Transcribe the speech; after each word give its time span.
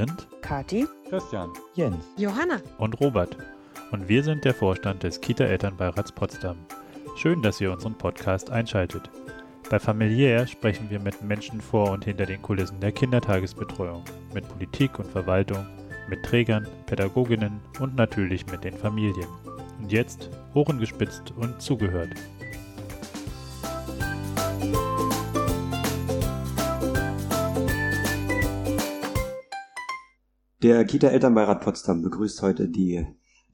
sind 0.00 0.26
Kati, 0.40 0.86
Christian. 1.10 1.50
Jens. 1.74 2.06
Johanna. 2.16 2.58
und 2.78 2.98
Robert 3.00 3.36
und 3.90 4.08
wir 4.08 4.22
sind 4.22 4.46
der 4.46 4.54
Vorstand 4.54 5.02
des 5.02 5.20
Kita-Elternbeirats 5.20 6.12
Potsdam. 6.12 6.56
Schön, 7.16 7.42
dass 7.42 7.60
ihr 7.60 7.70
unseren 7.70 7.98
Podcast 7.98 8.48
einschaltet. 8.48 9.10
Bei 9.68 9.78
Familiär 9.78 10.46
sprechen 10.46 10.88
wir 10.88 11.00
mit 11.00 11.20
Menschen 11.22 11.60
vor 11.60 11.90
und 11.90 12.06
hinter 12.06 12.24
den 12.24 12.40
Kulissen 12.40 12.80
der 12.80 12.92
Kindertagesbetreuung, 12.92 14.02
mit 14.32 14.48
Politik 14.48 14.98
und 14.98 15.06
Verwaltung, 15.06 15.66
mit 16.08 16.24
Trägern, 16.24 16.66
Pädagoginnen 16.86 17.60
und 17.78 17.94
natürlich 17.94 18.46
mit 18.46 18.64
den 18.64 18.78
Familien. 18.78 19.28
Und 19.80 19.92
jetzt 19.92 20.30
Ohren 20.54 20.78
gespitzt 20.78 21.34
und 21.36 21.60
zugehört. 21.60 22.14
Der 30.62 30.84
Kita-Elternbeirat 30.84 31.62
Potsdam 31.62 32.02
begrüßt 32.02 32.42
heute 32.42 32.68
die 32.68 33.06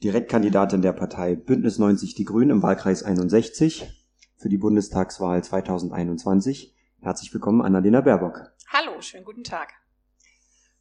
Direktkandidatin 0.02 0.82
der 0.82 0.92
Partei 0.92 1.36
Bündnis 1.36 1.78
90 1.78 2.16
Die 2.16 2.24
Grünen 2.24 2.50
im 2.50 2.62
Wahlkreis 2.64 3.04
61 3.04 3.86
für 4.34 4.48
die 4.48 4.58
Bundestagswahl 4.58 5.44
2021. 5.44 6.74
Herzlich 6.98 7.32
willkommen, 7.32 7.62
Annalena 7.62 8.00
Baerbock. 8.00 8.50
Hallo, 8.66 9.00
schönen 9.00 9.24
guten 9.24 9.44
Tag. 9.44 9.68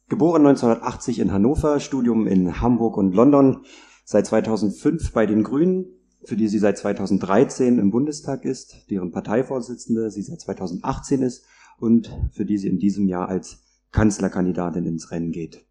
Geboren 0.08 0.44
1980 0.44 1.20
in 1.20 1.32
Hannover, 1.32 1.78
Studium 1.78 2.26
in 2.26 2.60
Hamburg 2.60 2.96
und 2.96 3.14
London, 3.14 3.64
seit 4.04 4.26
2005 4.26 5.12
bei 5.12 5.26
den 5.26 5.44
Grünen, 5.44 5.86
für 6.24 6.34
die 6.34 6.48
sie 6.48 6.58
seit 6.58 6.76
2013 6.76 7.78
im 7.78 7.92
Bundestag 7.92 8.44
ist, 8.44 8.90
deren 8.90 9.12
Parteivorsitzende 9.12 10.10
sie 10.10 10.22
seit 10.22 10.40
2018 10.40 11.22
ist 11.22 11.46
und 11.78 12.10
für 12.32 12.44
die 12.44 12.58
sie 12.58 12.66
in 12.66 12.80
diesem 12.80 13.06
Jahr 13.06 13.28
als 13.28 13.62
Kanzlerkandidatin 13.92 14.86
ins 14.86 15.12
Rennen 15.12 15.30
geht. 15.30 15.65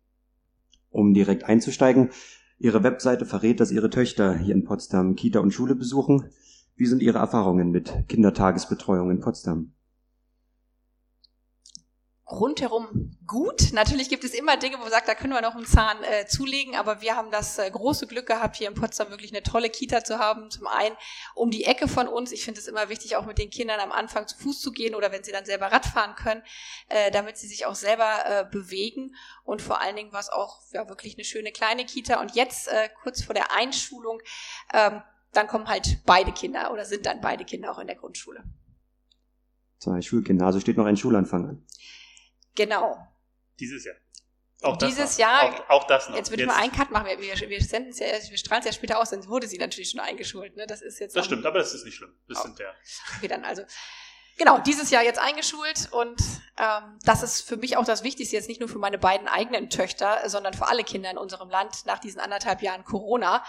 Um 0.96 1.14
direkt 1.14 1.44
einzusteigen, 1.44 2.12
Ihre 2.58 2.82
Webseite 2.84 3.26
verrät, 3.26 3.60
dass 3.60 3.70
Ihre 3.70 3.90
Töchter 3.90 4.34
hier 4.34 4.56
in 4.56 4.64
Potsdam 4.64 5.16
Kita 5.18 5.42
und 5.42 5.52
Schule 5.52 5.76
besuchen. 5.76 6.30
Wie 6.78 6.86
sind 6.86 7.02
Ihre 7.02 7.18
Erfahrungen 7.18 7.70
mit 7.70 8.08
Kindertagesbetreuung 8.08 9.12
in 9.12 9.20
Potsdam? 9.20 9.74
Rundherum 12.30 13.16
gut. 13.28 13.72
Natürlich 13.74 14.10
gibt 14.10 14.24
es 14.24 14.34
immer 14.34 14.58
Dinge, 14.58 14.78
wo 14.78 14.82
man 14.82 14.90
sagt, 14.90 15.08
da 15.08 15.14
können 15.14 15.34
wir 15.34 15.42
noch 15.42 15.56
einen 15.56 15.68
Zahn 15.68 15.98
äh, 16.04 16.26
zulegen, 16.26 16.76
aber 16.76 17.02
wir 17.02 17.16
haben 17.16 17.30
das 17.30 17.60
äh, 17.60 17.70
große 17.70 18.08
Glück 18.08 18.26
gehabt, 18.26 18.56
hier 18.56 18.68
in 18.68 18.74
Potsdam 18.74 19.12
wirklich 19.12 19.32
eine 19.32 19.44
tolle 19.44 19.70
Kita 19.70 20.04
zu 20.04 20.18
haben. 20.18 20.50
Zum 20.50 20.66
einen 20.66 20.96
um 21.36 21.52
die 21.52 21.66
Ecke 21.66 21.88
von 21.88 22.08
uns. 22.08 22.32
Ich 22.32 22.44
finde 22.44 22.60
es 22.60 22.68
immer 22.68 22.90
wichtig, 22.90 23.16
auch 23.16 23.28
mit 23.28 23.38
den 23.38 23.52
Kindern 23.52 23.80
am 23.80 23.92
Anfang 23.92 24.28
zu 24.28 24.38
Fuß 24.38 24.60
zu 24.60 24.72
gehen 24.72 24.96
oder 24.96 25.12
wenn 25.12 25.24
sie 25.24 25.32
dann 25.32 25.46
selber 25.46 25.72
Rad 25.72 25.86
fahren 25.86 26.16
können, 26.16 26.42
äh, 26.90 27.12
damit 27.12 27.38
sie 27.38 27.48
sich 27.48 27.68
auch 27.68 27.76
selber 27.76 28.26
äh, 28.26 28.46
bewegen. 28.50 29.16
Und 29.44 29.62
vor 29.62 29.80
allen 29.80 29.96
Dingen 29.96 30.12
war 30.12 30.20
es 30.20 30.30
auch 30.30 30.62
ja, 30.74 30.90
wirklich 30.90 31.16
eine 31.18 31.26
schöne 31.26 31.52
kleine 31.52 31.86
Kita. 31.86 32.20
Und 32.20 32.34
jetzt, 32.34 32.68
äh, 32.70 32.90
kurz 33.04 33.24
vor 33.24 33.36
der 33.36 33.52
Einschulung, 33.56 34.20
ähm, 34.74 35.04
dann 35.32 35.48
kommen 35.48 35.68
halt 35.68 36.00
beide 36.08 36.32
Kinder 36.32 36.72
oder 36.72 36.86
sind 36.86 37.06
dann 37.06 37.22
beide 37.22 37.46
Kinder 37.46 37.72
auch 37.72 37.80
in 37.80 37.88
der 37.88 37.98
Grundschule. 37.98 38.44
Zwei 39.78 40.02
Schulkinder, 40.02 40.48
also 40.48 40.60
steht 40.60 40.78
noch 40.78 40.86
ein 40.86 40.98
Schulanfang 40.98 41.48
an. 41.48 41.66
Genau. 42.56 42.98
Dieses 43.60 43.86
Jahr. 43.86 43.96
Auch 44.62 44.78
Dieses. 44.78 45.18
Jahr- 45.18 45.44
Auch, 45.44 45.70
auch 45.70 45.84
das 45.88 46.10
noch. 46.10 46.16
Jetzt 46.16 46.30
würde 46.32 46.44
ich 46.44 46.48
mal 46.48 46.56
einen 46.56 46.72
Cut 46.72 46.90
machen. 46.90 47.06
Wir, 47.08 47.20
wir, 47.20 47.50
wir 47.50 47.62
senden 47.64 47.92
es 47.92 48.00
ja, 48.00 48.08
wir 48.08 48.38
strahlen 48.38 48.62
es 48.62 48.66
ja 48.66 48.72
später 48.74 49.00
aus, 49.00 49.10
dann 49.12 49.28
wurde 49.28 49.48
sie 49.48 49.58
natürlich 49.58 49.90
schon 49.92 50.00
eingeschult. 50.00 50.56
Ne? 50.56 50.66
Das 50.66 50.82
ist 50.82 51.00
jetzt. 51.00 51.16
Das 51.16 51.26
stimmt, 51.26 51.46
aber 51.46 51.60
das 51.60 51.74
ist 51.74 51.86
nicht 51.86 51.96
schlimm. 51.96 52.14
Das 52.28 52.40
Oh. 52.40 52.44
sind 52.44 52.58
ja. 52.60 52.68
Okay, 53.18 53.28
dann 53.28 53.44
also. 53.46 53.64
Genau, 54.38 54.58
dieses 54.58 54.90
Jahr 54.90 55.02
jetzt 55.02 55.18
eingeschult 55.18 55.88
und 55.94 56.20
ähm, 56.58 57.00
das 57.06 57.24
ist 57.24 57.48
für 57.48 57.56
mich 57.56 57.78
auch 57.78 57.86
das 57.86 58.04
Wichtigste, 58.04 58.36
jetzt 58.36 58.50
nicht 58.50 58.60
nur 58.60 58.68
für 58.68 58.80
meine 58.80 58.98
beiden 58.98 59.30
eigenen 59.30 59.70
Töchter, 59.70 60.28
sondern 60.28 60.54
für 60.54 60.68
alle 60.68 60.84
Kinder 60.84 61.10
in 61.10 61.18
unserem 61.18 61.50
Land 61.50 61.86
nach 61.86 62.00
diesen 62.00 62.20
anderthalb 62.20 62.62
Jahren 62.62 62.84
Corona, 62.84 63.46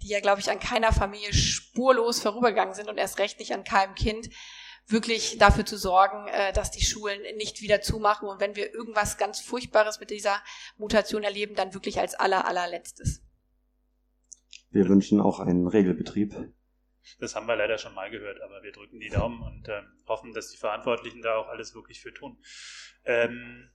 die 0.00 0.08
ja, 0.08 0.20
glaube 0.20 0.40
ich, 0.40 0.50
an 0.50 0.58
keiner 0.58 0.90
Familie 0.90 1.34
spurlos 1.34 2.20
vorübergegangen 2.22 2.72
sind 2.74 2.88
und 2.88 2.96
erst 2.96 3.18
recht 3.18 3.40
nicht 3.40 3.52
an 3.52 3.62
keinem 3.64 3.94
Kind, 3.94 4.30
wirklich 4.86 5.38
dafür 5.38 5.64
zu 5.64 5.76
sorgen, 5.76 6.28
äh, 6.28 6.52
dass 6.52 6.70
die 6.70 6.84
Schulen 6.84 7.20
nicht 7.36 7.62
wieder 7.62 7.80
zumachen 7.80 8.28
und 8.28 8.40
wenn 8.40 8.56
wir 8.56 8.72
irgendwas 8.74 9.18
ganz 9.18 9.40
Furchtbares 9.40 10.00
mit 10.00 10.10
dieser 10.10 10.42
Mutation 10.76 11.22
erleben, 11.22 11.54
dann 11.54 11.74
wirklich 11.74 12.00
als 12.00 12.14
aller, 12.14 12.46
allerletztes. 12.46 13.22
Wir 14.70 14.88
wünschen 14.88 15.20
auch 15.20 15.38
einen 15.38 15.66
Regelbetrieb. 15.66 16.34
Das 17.18 17.34
haben 17.34 17.46
wir 17.46 17.56
leider 17.56 17.78
schon 17.78 17.94
mal 17.94 18.10
gehört, 18.10 18.40
aber 18.40 18.62
wir 18.62 18.72
drücken 18.72 19.00
die 19.00 19.10
Daumen 19.10 19.42
und 19.42 19.68
ähm, 19.68 19.84
hoffen, 20.06 20.32
dass 20.32 20.50
die 20.50 20.56
Verantwortlichen 20.56 21.20
da 21.20 21.36
auch 21.36 21.48
alles 21.48 21.74
wirklich 21.74 22.00
für 22.00 22.14
tun. 22.14 22.38
Ähm, 23.04 23.70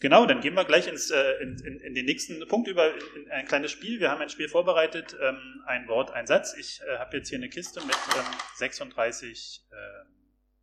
genau, 0.00 0.26
dann 0.26 0.40
gehen 0.40 0.54
wir 0.54 0.64
gleich 0.64 0.86
ins, 0.86 1.10
äh, 1.10 1.32
in, 1.42 1.58
in, 1.64 1.80
in 1.80 1.94
den 1.94 2.04
nächsten 2.06 2.46
Punkt 2.48 2.68
über, 2.68 2.94
in, 2.94 3.24
in 3.24 3.30
ein 3.30 3.46
kleines 3.46 3.70
Spiel. 3.70 4.00
Wir 4.00 4.10
haben 4.10 4.20
ein 4.20 4.28
Spiel 4.28 4.48
vorbereitet, 4.48 5.16
ähm, 5.20 5.62
ein 5.66 5.88
Wort, 5.88 6.10
ein 6.10 6.26
Satz. 6.26 6.54
Ich 6.54 6.80
äh, 6.82 6.98
habe 6.98 7.16
jetzt 7.16 7.28
hier 7.28 7.38
eine 7.38 7.48
Kiste 7.48 7.80
mit 7.84 7.96
ähm, 8.16 8.24
36 8.56 9.66
ähm, 9.72 10.06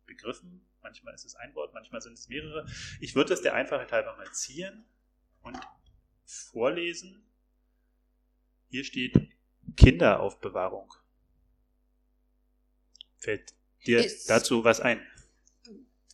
Begriffen. 0.06 0.66
Manchmal 0.82 1.14
ist 1.14 1.24
es 1.24 1.34
ein 1.36 1.54
Wort, 1.54 1.72
manchmal 1.72 2.00
sind 2.02 2.14
es 2.14 2.28
mehrere. 2.28 2.66
Ich 3.00 3.14
würde 3.14 3.32
es 3.32 3.40
der 3.42 3.54
Einfachheit 3.54 3.90
halber 3.92 4.16
mal 4.16 4.30
ziehen 4.32 4.84
und 5.42 5.58
vorlesen. 6.26 7.24
Hier 8.68 8.84
steht 8.84 9.14
Kinderaufbewahrung. 9.76 10.92
Fällt 13.18 13.54
dir 13.86 14.04
Ist- 14.04 14.28
dazu 14.28 14.64
was 14.64 14.80
ein? 14.80 15.00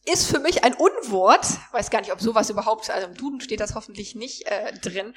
Ist 0.04 0.28
für 0.28 0.38
mich 0.38 0.64
ein 0.64 0.74
Unwort. 0.74 1.46
Weiß 1.72 1.90
gar 1.90 2.00
nicht, 2.00 2.12
ob 2.12 2.20
sowas 2.20 2.50
überhaupt, 2.50 2.90
also 2.90 3.06
im 3.06 3.14
Duden 3.14 3.40
steht 3.40 3.60
das 3.60 3.74
hoffentlich 3.74 4.14
nicht 4.14 4.46
äh, 4.46 4.72
drin. 4.78 5.14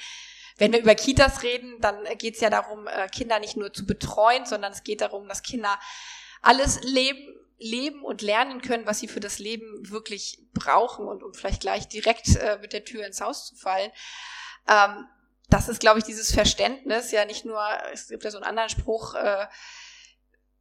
Wenn 0.58 0.72
wir 0.72 0.80
über 0.80 0.96
Kitas 0.96 1.44
reden, 1.44 1.80
dann 1.82 2.06
äh, 2.06 2.16
geht 2.16 2.36
es 2.36 2.42
ja 2.42 2.50
darum, 2.50 2.88
äh, 2.88 3.08
Kinder 3.10 3.40
nicht 3.40 3.58
nur 3.58 3.74
zu 3.74 3.86
betreuen, 3.86 4.46
sondern 4.46 4.72
es 4.72 4.84
geht 4.84 5.02
darum, 5.02 5.28
dass 5.28 5.42
Kinder 5.42 5.80
alles 6.42 6.82
leben, 6.84 7.36
leben 7.58 8.04
und 8.04 8.22
lernen 8.22 8.62
können, 8.62 8.86
was 8.86 9.00
sie 9.00 9.08
für 9.08 9.20
das 9.20 9.40
Leben 9.40 9.90
wirklich 9.90 10.40
brauchen 10.54 11.08
und 11.08 11.24
um 11.24 11.34
vielleicht 11.34 11.62
gleich 11.62 11.88
direkt 11.88 12.36
äh, 12.36 12.60
mit 12.62 12.74
der 12.74 12.84
Tür 12.84 13.06
ins 13.06 13.22
Haus 13.22 13.48
zu 13.48 13.56
fallen. 13.56 13.92
Ähm, 14.68 15.08
das 15.50 15.70
ist, 15.70 15.80
glaube 15.80 16.00
ich, 16.00 16.06
dieses 16.06 16.34
Verständnis, 16.34 17.12
ja 17.12 17.26
nicht 17.26 17.46
nur, 17.46 17.62
es 17.92 18.10
gibt 18.10 18.24
ja 18.24 18.32
so 18.32 18.38
einen 18.38 18.46
anderen 18.46 18.70
Spruch, 18.70 19.16
äh, 19.16 19.48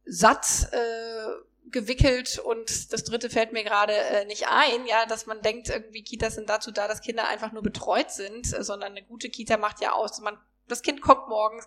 Satz 0.05 0.67
äh, 0.71 1.27
gewickelt 1.71 2.39
und 2.39 2.93
das 2.93 3.03
dritte 3.03 3.29
fällt 3.29 3.53
mir 3.53 3.63
gerade 3.63 3.93
äh, 3.93 4.25
nicht 4.25 4.47
ein, 4.47 4.85
ja, 4.85 5.05
dass 5.05 5.25
man 5.25 5.41
denkt, 5.41 5.69
irgendwie 5.69 6.03
Kitas 6.03 6.35
sind 6.35 6.49
dazu 6.49 6.71
da, 6.71 6.87
dass 6.87 7.01
Kinder 7.01 7.27
einfach 7.27 7.51
nur 7.51 7.63
betreut 7.63 8.11
sind, 8.11 8.53
äh, 8.53 8.63
sondern 8.63 8.91
eine 8.91 9.03
gute 9.03 9.29
Kita 9.29 9.57
macht 9.57 9.81
ja 9.81 9.93
aus, 9.93 10.19
man 10.19 10.37
das 10.67 10.81
Kind 10.81 11.01
kommt 11.01 11.27
morgens, 11.27 11.65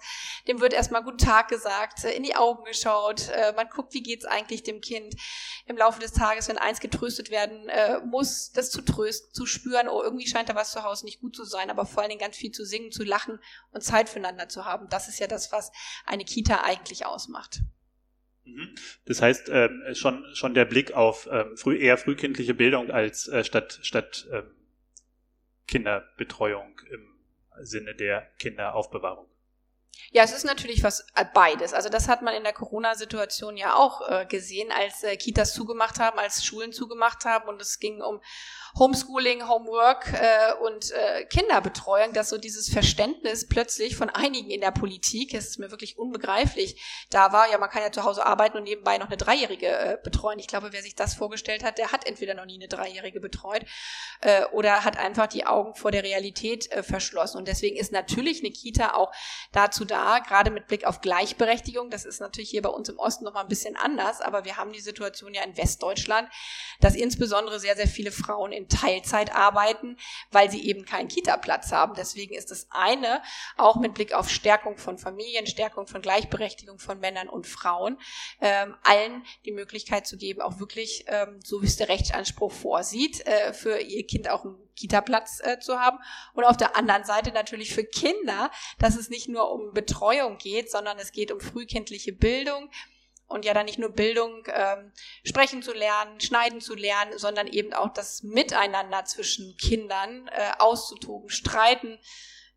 dem 0.49 0.61
wird 0.61 0.73
erstmal 0.73 1.03
guten 1.03 1.19
Tag 1.19 1.49
gesagt, 1.49 2.05
äh, 2.05 2.12
in 2.12 2.23
die 2.23 2.34
Augen 2.34 2.65
geschaut, 2.65 3.29
äh, 3.29 3.53
man 3.55 3.69
guckt, 3.69 3.95
wie 3.95 4.03
geht's 4.03 4.25
eigentlich 4.25 4.62
dem 4.62 4.81
Kind 4.81 5.15
im 5.67 5.77
Laufe 5.77 6.01
des 6.01 6.13
Tages, 6.13 6.49
wenn 6.49 6.59
eins 6.59 6.81
getröstet 6.81 7.31
werden 7.31 7.69
äh, 7.69 8.01
muss, 8.01 8.53
das 8.53 8.71
zu 8.71 8.83
trösten, 8.83 9.33
zu 9.33 9.47
spüren, 9.47 9.89
oh, 9.89 10.03
irgendwie 10.03 10.27
scheint 10.27 10.49
da 10.49 10.55
was 10.55 10.73
zu 10.73 10.83
Hause 10.83 11.05
nicht 11.05 11.21
gut 11.21 11.37
zu 11.37 11.45
sein, 11.45 11.71
aber 11.71 11.87
vor 11.87 12.03
allen 12.03 12.11
Dingen 12.11 12.21
ganz 12.21 12.37
viel 12.37 12.53
zu 12.53 12.65
singen, 12.65 12.91
zu 12.91 13.05
lachen 13.05 13.39
und 13.73 13.83
Zeit 13.83 14.09
füreinander 14.09 14.48
zu 14.48 14.65
haben. 14.65 14.89
Das 14.89 15.09
ist 15.09 15.19
ja 15.19 15.27
das, 15.27 15.53
was 15.53 15.72
eine 16.07 16.25
Kita 16.25 16.63
eigentlich 16.63 17.07
ausmacht. 17.07 17.60
Mhm. 18.47 18.75
Das 19.04 19.21
heißt, 19.21 19.51
ähm, 19.53 19.83
schon, 19.95 20.25
schon 20.34 20.54
der 20.54 20.65
Blick 20.65 20.93
auf 20.93 21.28
ähm, 21.31 21.57
früh, 21.57 21.77
eher 21.77 21.98
frühkindliche 21.98 22.54
Bildung 22.54 22.91
als 22.91 23.28
äh, 23.28 23.45
statt, 23.45 23.81
statt 23.83 24.27
ähm, 24.33 24.45
Kinderbetreuung 25.66 26.81
im 26.91 27.19
Sinne 27.63 27.95
der 27.95 28.31
Kinderaufbewahrung. 28.39 29.27
Ja, 30.13 30.22
es 30.22 30.33
ist 30.33 30.45
natürlich 30.45 30.83
was 30.83 31.01
äh, 31.15 31.25
beides. 31.33 31.75
Also 31.75 31.89
das 31.89 32.09
hat 32.09 32.22
man 32.22 32.34
in 32.34 32.45
der 32.45 32.53
Corona-Situation 32.53 33.57
ja 33.57 33.75
auch 33.75 34.09
äh, 34.09 34.27
gesehen, 34.27 34.71
als 34.72 35.03
äh, 35.03 35.16
Kitas 35.16 35.54
zugemacht 35.54 35.98
haben, 35.98 36.19
als 36.19 36.45
Schulen 36.45 36.72
zugemacht 36.72 37.25
haben 37.25 37.48
und 37.48 37.60
es 37.60 37.78
ging 37.78 38.03
um 38.03 38.21
Homeschooling, 38.78 39.48
Homework 39.48 40.13
äh, 40.13 40.53
und 40.63 40.91
äh, 40.91 41.25
Kinderbetreuung, 41.25 42.13
dass 42.13 42.28
so 42.28 42.37
dieses 42.37 42.69
Verständnis 42.69 43.48
plötzlich 43.48 43.97
von 43.97 44.10
einigen 44.10 44.51
in 44.51 44.60
der 44.60 44.71
Politik, 44.71 45.33
es 45.33 45.48
ist 45.48 45.59
mir 45.59 45.71
wirklich 45.71 45.98
unbegreiflich, 45.98 47.07
da 47.10 47.33
war, 47.33 47.51
ja, 47.51 47.57
man 47.59 47.71
kann 47.71 47.83
ja 47.83 47.91
zu 47.91 48.04
Hause 48.04 48.25
arbeiten 48.27 48.59
und 48.59 48.65
nebenbei 48.65 48.98
noch 48.98 49.07
eine 49.07 49.16
Dreijährige 49.16 49.66
äh, 49.66 49.98
betreuen. 50.03 50.39
Ich 50.39 50.47
glaube, 50.47 50.72
wer 50.72 50.83
sich 50.83 50.95
das 50.95 51.15
vorgestellt 51.15 51.65
hat, 51.65 51.78
der 51.78 51.93
hat 51.93 52.07
entweder 52.07 52.34
noch 52.34 52.45
nie 52.45 52.57
eine 52.57 52.69
Dreijährige 52.69 53.21
betreut 53.21 53.65
oder 54.53 54.84
hat 54.84 54.97
einfach 54.98 55.27
die 55.27 55.47
Augen 55.47 55.75
vor 55.75 55.91
der 55.91 56.03
Realität 56.03 56.69
verschlossen. 56.83 57.39
Und 57.39 57.48
deswegen 57.48 57.77
ist 57.77 57.93
natürlich 57.93 58.41
eine 58.41 58.51
Kita 58.51 58.95
auch 58.95 59.13
dazu 59.53 59.84
da, 59.86 60.18
gerade 60.18 60.50
mit 60.50 60.66
Blick 60.66 60.84
auf 60.84 61.00
Gleichberechtigung. 61.00 61.91
Das 61.91 62.04
ist 62.04 62.21
natürlich 62.21 62.50
hier 62.50 62.62
bei 62.62 62.68
uns 62.68 62.88
im 62.88 62.98
Osten 62.98 63.24
noch 63.24 63.34
mal 63.34 63.42
ein 63.42 63.48
bisschen 63.48 63.77
anders, 63.77 64.21
aber 64.21 64.44
wir 64.44 64.56
haben 64.56 64.72
die 64.72 64.80
Situation 64.80 65.34
ja 65.34 65.42
in 65.42 65.56
Westdeutschland, 65.56 66.28
dass 66.80 66.94
insbesondere 66.94 67.60
sehr, 67.60 67.77
sehr 67.77 67.88
viele 67.88 68.10
Frauen 68.10 68.53
in 68.53 68.68
Teilzeit 68.68 69.34
arbeiten, 69.34 69.97
weil 70.30 70.50
sie 70.50 70.66
eben 70.66 70.84
keinen 70.84 71.09
Kita-Platz 71.09 71.72
haben. 71.72 71.94
Deswegen 71.94 72.34
ist 72.34 72.50
das 72.50 72.68
eine 72.71 73.22
auch 73.56 73.77
mit 73.77 73.94
Blick 73.94 74.12
auf 74.12 74.30
Stärkung 74.30 74.77
von 74.77 74.98
Familien, 74.98 75.47
Stärkung 75.47 75.86
von 75.86 76.03
Gleichberechtigung 76.03 76.78
von 76.78 77.00
Männern 77.00 77.28
und 77.28 77.47
Frauen, 77.47 77.98
ähm, 78.41 78.74
allen 78.83 79.24
die 79.44 79.53
Möglichkeit 79.53 80.06
zu 80.06 80.16
geben, 80.16 80.42
auch 80.42 80.59
wirklich, 80.59 81.04
ähm, 81.09 81.41
so 81.42 81.62
wie 81.62 81.66
es 81.66 81.77
der 81.77 81.88
Rechtsanspruch 81.88 82.53
vorsieht, 82.53 83.27
äh, 83.27 83.53
für 83.53 83.78
ihr 83.78 84.06
Kind 84.06 84.28
auch 84.28 84.44
einen 84.44 84.66
Kita-Platz 84.77 85.41
äh, 85.43 85.59
zu 85.59 85.81
haben. 85.81 85.99
Und 86.34 86.45
auf 86.45 86.57
der 86.57 86.77
anderen 86.77 87.05
Seite 87.05 87.33
natürlich 87.33 87.75
für 87.75 87.84
Kinder, 87.84 88.51
dass 88.78 88.97
es 88.97 89.09
nicht 89.09 89.28
nur 89.28 89.51
um 89.51 89.73
Betreuung 89.73 90.39
geht, 90.39 90.71
sondern 90.71 90.99
es 90.99 91.13
geht 91.13 91.33
um 91.33 91.41
frühkindliche 91.41 92.13
Bildung. 92.13 92.71
Und 93.28 93.45
ja 93.45 93.55
dann 93.55 93.67
nicht 93.67 93.81
nur 93.81 93.91
Bildung, 93.91 94.47
ähm, 94.47 94.93
sprechen 95.25 95.61
zu 95.61 95.73
lernen, 95.73 96.21
schneiden 96.21 96.61
zu 96.61 96.77
lernen, 96.77 97.19
sondern 97.19 97.49
eben 97.49 97.73
auch 97.73 97.93
das 97.93 98.23
Miteinander 98.23 99.05
zwischen 99.05 99.57
Kindern 99.57 100.28
äh, 100.28 100.53
auszutoben, 100.61 101.29
streiten, 101.29 101.99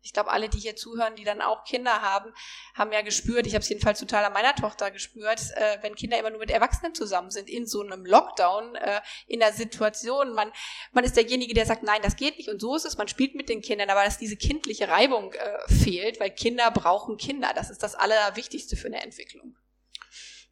ich 0.02 0.12
glaube, 0.12 0.30
alle, 0.30 0.48
die 0.48 0.58
hier 0.58 0.76
zuhören, 0.76 1.16
die 1.16 1.24
dann 1.24 1.40
auch 1.40 1.64
Kinder 1.64 2.02
haben, 2.02 2.32
haben 2.74 2.92
ja 2.92 3.02
gespürt, 3.02 3.46
ich 3.46 3.54
habe 3.54 3.62
es 3.62 3.68
jedenfalls 3.68 4.00
total 4.00 4.24
an 4.24 4.32
meiner 4.32 4.54
Tochter 4.54 4.90
gespürt, 4.90 5.40
äh, 5.56 5.78
wenn 5.82 5.94
Kinder 5.94 6.18
immer 6.18 6.30
nur 6.30 6.40
mit 6.40 6.50
Erwachsenen 6.50 6.94
zusammen 6.94 7.30
sind, 7.30 7.48
in 7.48 7.66
so 7.66 7.82
einem 7.82 8.04
Lockdown, 8.04 8.74
äh, 8.76 9.00
in 9.26 9.40
der 9.40 9.52
Situation, 9.52 10.34
man, 10.34 10.50
man 10.92 11.04
ist 11.04 11.16
derjenige, 11.16 11.54
der 11.54 11.66
sagt, 11.66 11.82
nein, 11.82 12.00
das 12.02 12.16
geht 12.16 12.38
nicht 12.38 12.48
und 12.48 12.60
so 12.60 12.74
ist 12.76 12.84
es, 12.84 12.96
man 12.96 13.08
spielt 13.08 13.34
mit 13.34 13.48
den 13.48 13.60
Kindern, 13.60 13.90
aber 13.90 14.04
dass 14.04 14.18
diese 14.18 14.36
kindliche 14.36 14.88
Reibung 14.88 15.32
äh, 15.32 15.72
fehlt, 15.72 16.20
weil 16.20 16.30
Kinder 16.30 16.70
brauchen 16.70 17.16
Kinder, 17.16 17.52
das 17.54 17.70
ist 17.70 17.82
das 17.82 17.94
Allerwichtigste 17.94 18.76
für 18.76 18.86
eine 18.86 19.02
Entwicklung. 19.02 19.56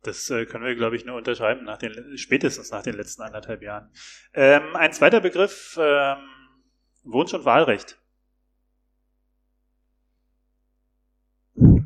Das 0.03 0.31
äh, 0.31 0.47
können 0.47 0.65
wir, 0.65 0.77
glaube 0.77 0.97
ich, 0.97 1.05
nur 1.05 1.17
unterschreiben, 1.17 1.65
nach 1.65 1.79
den, 1.79 2.17
spätestens 2.17 2.71
nach 2.71 2.83
den 2.83 2.95
letzten 2.95 3.23
anderthalb 3.23 3.63
Jahren. 3.63 3.91
Ähm, 4.33 4.77
ein 4.77 4.93
zweiter 4.93 5.21
Begriff, 5.21 5.77
ähm, 5.81 6.19
Wunsch- 7.03 7.35
und 7.35 7.45
Wahlrecht. 7.45 7.99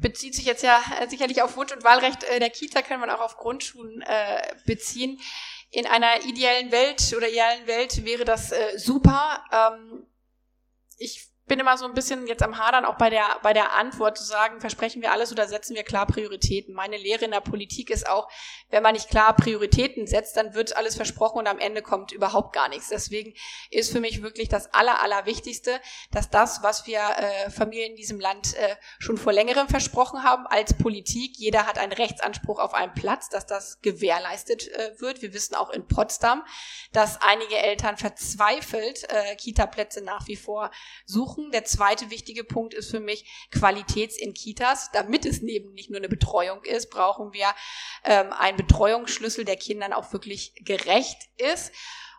Bezieht 0.02 0.34
sich 0.34 0.44
jetzt 0.44 0.62
ja 0.62 0.82
äh, 1.00 1.08
sicherlich 1.08 1.40
auf 1.40 1.56
Wunsch- 1.56 1.72
und 1.72 1.84
Wahlrecht 1.84 2.24
äh, 2.24 2.38
der 2.38 2.50
Kita, 2.50 2.82
kann 2.82 3.00
man 3.00 3.08
auch 3.08 3.20
auf 3.20 3.36
Grundschulen 3.36 4.02
äh, 4.02 4.54
beziehen. 4.66 5.18
In 5.70 5.86
einer 5.86 6.24
ideellen 6.26 6.70
Welt 6.70 7.14
oder 7.16 7.28
idealen 7.30 7.66
Welt 7.66 8.04
wäre 8.04 8.26
das 8.26 8.52
äh, 8.52 8.78
super. 8.78 9.42
Ähm, 9.50 10.06
ich 10.98 11.31
bin 11.46 11.58
immer 11.58 11.76
so 11.76 11.84
ein 11.84 11.94
bisschen 11.94 12.26
jetzt 12.26 12.42
am 12.42 12.56
Hadern, 12.58 12.84
auch 12.84 12.96
bei 12.96 13.10
der, 13.10 13.24
bei 13.42 13.52
der 13.52 13.74
Antwort 13.74 14.16
zu 14.16 14.24
sagen, 14.24 14.60
versprechen 14.60 15.02
wir 15.02 15.12
alles 15.12 15.32
oder 15.32 15.48
setzen 15.48 15.74
wir 15.74 15.82
klar 15.82 16.06
Prioritäten. 16.06 16.72
Meine 16.72 16.96
Lehre 16.96 17.24
in 17.24 17.32
der 17.32 17.40
Politik 17.40 17.90
ist 17.90 18.08
auch, 18.08 18.30
wenn 18.70 18.82
man 18.82 18.94
nicht 18.94 19.10
klar 19.10 19.34
Prioritäten 19.34 20.06
setzt, 20.06 20.36
dann 20.36 20.54
wird 20.54 20.76
alles 20.76 20.94
versprochen 20.94 21.38
und 21.38 21.48
am 21.48 21.58
Ende 21.58 21.82
kommt 21.82 22.12
überhaupt 22.12 22.52
gar 22.54 22.68
nichts. 22.68 22.88
Deswegen 22.88 23.34
ist 23.70 23.90
für 23.90 24.00
mich 24.00 24.22
wirklich 24.22 24.48
das 24.48 24.72
Aller, 24.72 25.02
Allerwichtigste, 25.02 25.80
dass 26.12 26.30
das, 26.30 26.62
was 26.62 26.86
wir 26.86 27.00
äh, 27.00 27.50
Familien 27.50 27.90
in 27.90 27.96
diesem 27.96 28.20
Land 28.20 28.54
äh, 28.54 28.76
schon 28.98 29.18
vor 29.18 29.32
längerem 29.32 29.68
versprochen 29.68 30.22
haben 30.22 30.46
als 30.46 30.74
Politik, 30.74 31.32
jeder 31.36 31.66
hat 31.66 31.78
einen 31.78 31.92
Rechtsanspruch 31.92 32.60
auf 32.60 32.72
einen 32.72 32.94
Platz, 32.94 33.28
dass 33.28 33.46
das 33.46 33.80
gewährleistet 33.82 34.68
äh, 34.68 34.92
wird. 35.00 35.22
Wir 35.22 35.34
wissen 35.34 35.56
auch 35.56 35.70
in 35.70 35.86
Potsdam, 35.88 36.44
dass 36.92 37.20
einige 37.20 37.56
Eltern 37.56 37.96
verzweifelt 37.96 39.10
äh, 39.10 39.34
Kita-Plätze 39.36 40.02
nach 40.02 40.28
wie 40.28 40.36
vor 40.36 40.70
suchen 41.04 41.31
suchen. 41.32 41.50
Der 41.50 41.64
zweite 41.64 42.10
wichtige 42.10 42.44
Punkt 42.44 42.74
ist 42.74 42.90
für 42.90 43.00
mich 43.00 43.48
Qualitäts 43.50 44.16
in 44.16 44.34
Kitas. 44.34 44.90
Damit 44.92 45.26
es 45.26 45.42
neben 45.42 45.72
nicht 45.72 45.90
nur 45.90 45.98
eine 45.98 46.08
Betreuung 46.08 46.62
ist, 46.64 46.90
brauchen 46.90 47.32
wir 47.32 47.46
ähm, 48.04 48.32
einen 48.32 48.56
Betreuungsschlüssel, 48.56 49.44
der 49.44 49.56
Kindern 49.56 49.92
auch 49.92 50.12
wirklich 50.12 50.54
gerecht 50.64 51.28
ist. 51.36 51.72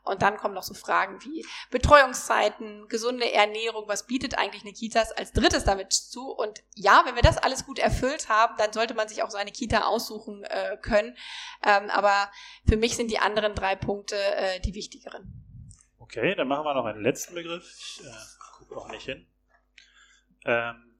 Und 0.06 0.22
dann 0.22 0.36
kommen 0.36 0.54
noch 0.54 0.64
so 0.64 0.74
Fragen 0.74 1.24
wie 1.24 1.46
Betreuungszeiten, 1.72 2.90
gesunde 2.90 3.32
Ernährung, 3.32 3.88
was 3.88 4.06
bietet 4.06 4.38
eigentlich 4.38 4.64
eine 4.64 4.74
Kitas 4.74 5.14
als 5.14 5.32
drittes 5.32 5.64
damit 5.64 5.94
zu? 5.94 6.30
Und 6.30 6.62
ja, 6.76 7.04
wenn 7.06 7.16
wir 7.16 7.22
das 7.22 7.38
alles 7.38 7.66
gut 7.66 7.80
erfüllt 7.80 8.28
haben, 8.28 8.54
dann 8.58 8.74
sollte 8.74 8.96
man 8.96 9.08
sich 9.08 9.24
auch 9.24 9.32
so 9.32 9.38
eine 9.38 9.54
Kita 9.54 9.84
aussuchen 9.84 10.44
äh, 10.44 10.76
können. 10.82 11.16
Ähm, 11.66 11.90
aber 11.90 12.30
für 12.68 12.76
mich 12.76 12.98
sind 12.98 13.12
die 13.12 13.20
anderen 13.20 13.56
drei 13.56 13.78
Punkte 13.78 14.18
äh, 14.18 14.60
die 14.60 14.74
wichtigeren. 14.74 15.42
Okay, 16.00 16.36
dann 16.36 16.50
machen 16.50 16.66
wir 16.66 16.74
noch 16.74 16.86
einen 16.86 17.02
letzten 17.02 17.36
Begriff. 17.36 17.64
Ich, 17.64 18.06
äh 18.06 18.43
auch 18.76 18.90
nicht 18.90 19.06
hin. 19.06 19.28
Ähm, 20.46 21.00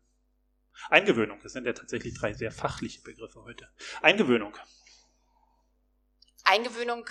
Eingewöhnung, 0.90 1.40
das 1.42 1.54
sind 1.54 1.66
ja 1.66 1.74
tatsächlich 1.74 2.14
drei 2.14 2.34
sehr 2.34 2.52
fachliche 2.52 3.02
Begriffe 3.02 3.44
heute. 3.44 3.70
Eingewöhnung. 4.02 4.58
Eingewöhnung 6.44 7.10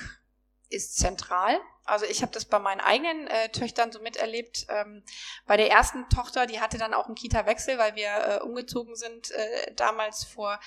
ist 0.69 0.97
zentral. 0.97 1.61
Also 1.85 2.07
ich 2.07 2.23
habe 2.23 2.33
das 2.33 2.45
bei 2.45 2.59
meinen 2.59 2.81
eigenen 2.81 3.27
äh, 3.27 3.51
Töchtern 3.51 3.93
so 3.93 4.01
miterlebt. 4.01 4.67
Ähm, 4.69 5.03
bei 5.47 5.57
der 5.57 5.71
ersten 5.71 6.09
Tochter, 6.09 6.47
die 6.47 6.61
hatte 6.61 6.79
dann 6.79 6.95
auch 6.95 7.07
einen 7.07 7.15
Kita-Wechsel, 7.15 7.79
weil 7.79 7.97
wir 7.97 8.11
äh, 8.11 8.41
umgezogen 8.43 8.95
sind, 8.95 9.31
äh, 9.33 9.75
damals 9.75 10.25
vor 10.25 10.61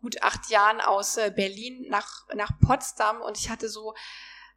gut 0.00 0.22
acht 0.22 0.48
Jahren 0.50 0.80
aus 0.80 1.16
äh, 1.16 1.32
Berlin 1.34 1.86
nach, 1.88 2.26
nach 2.34 2.58
Potsdam 2.60 3.20
und 3.20 3.38
ich 3.38 3.50
hatte 3.50 3.68
so 3.68 3.94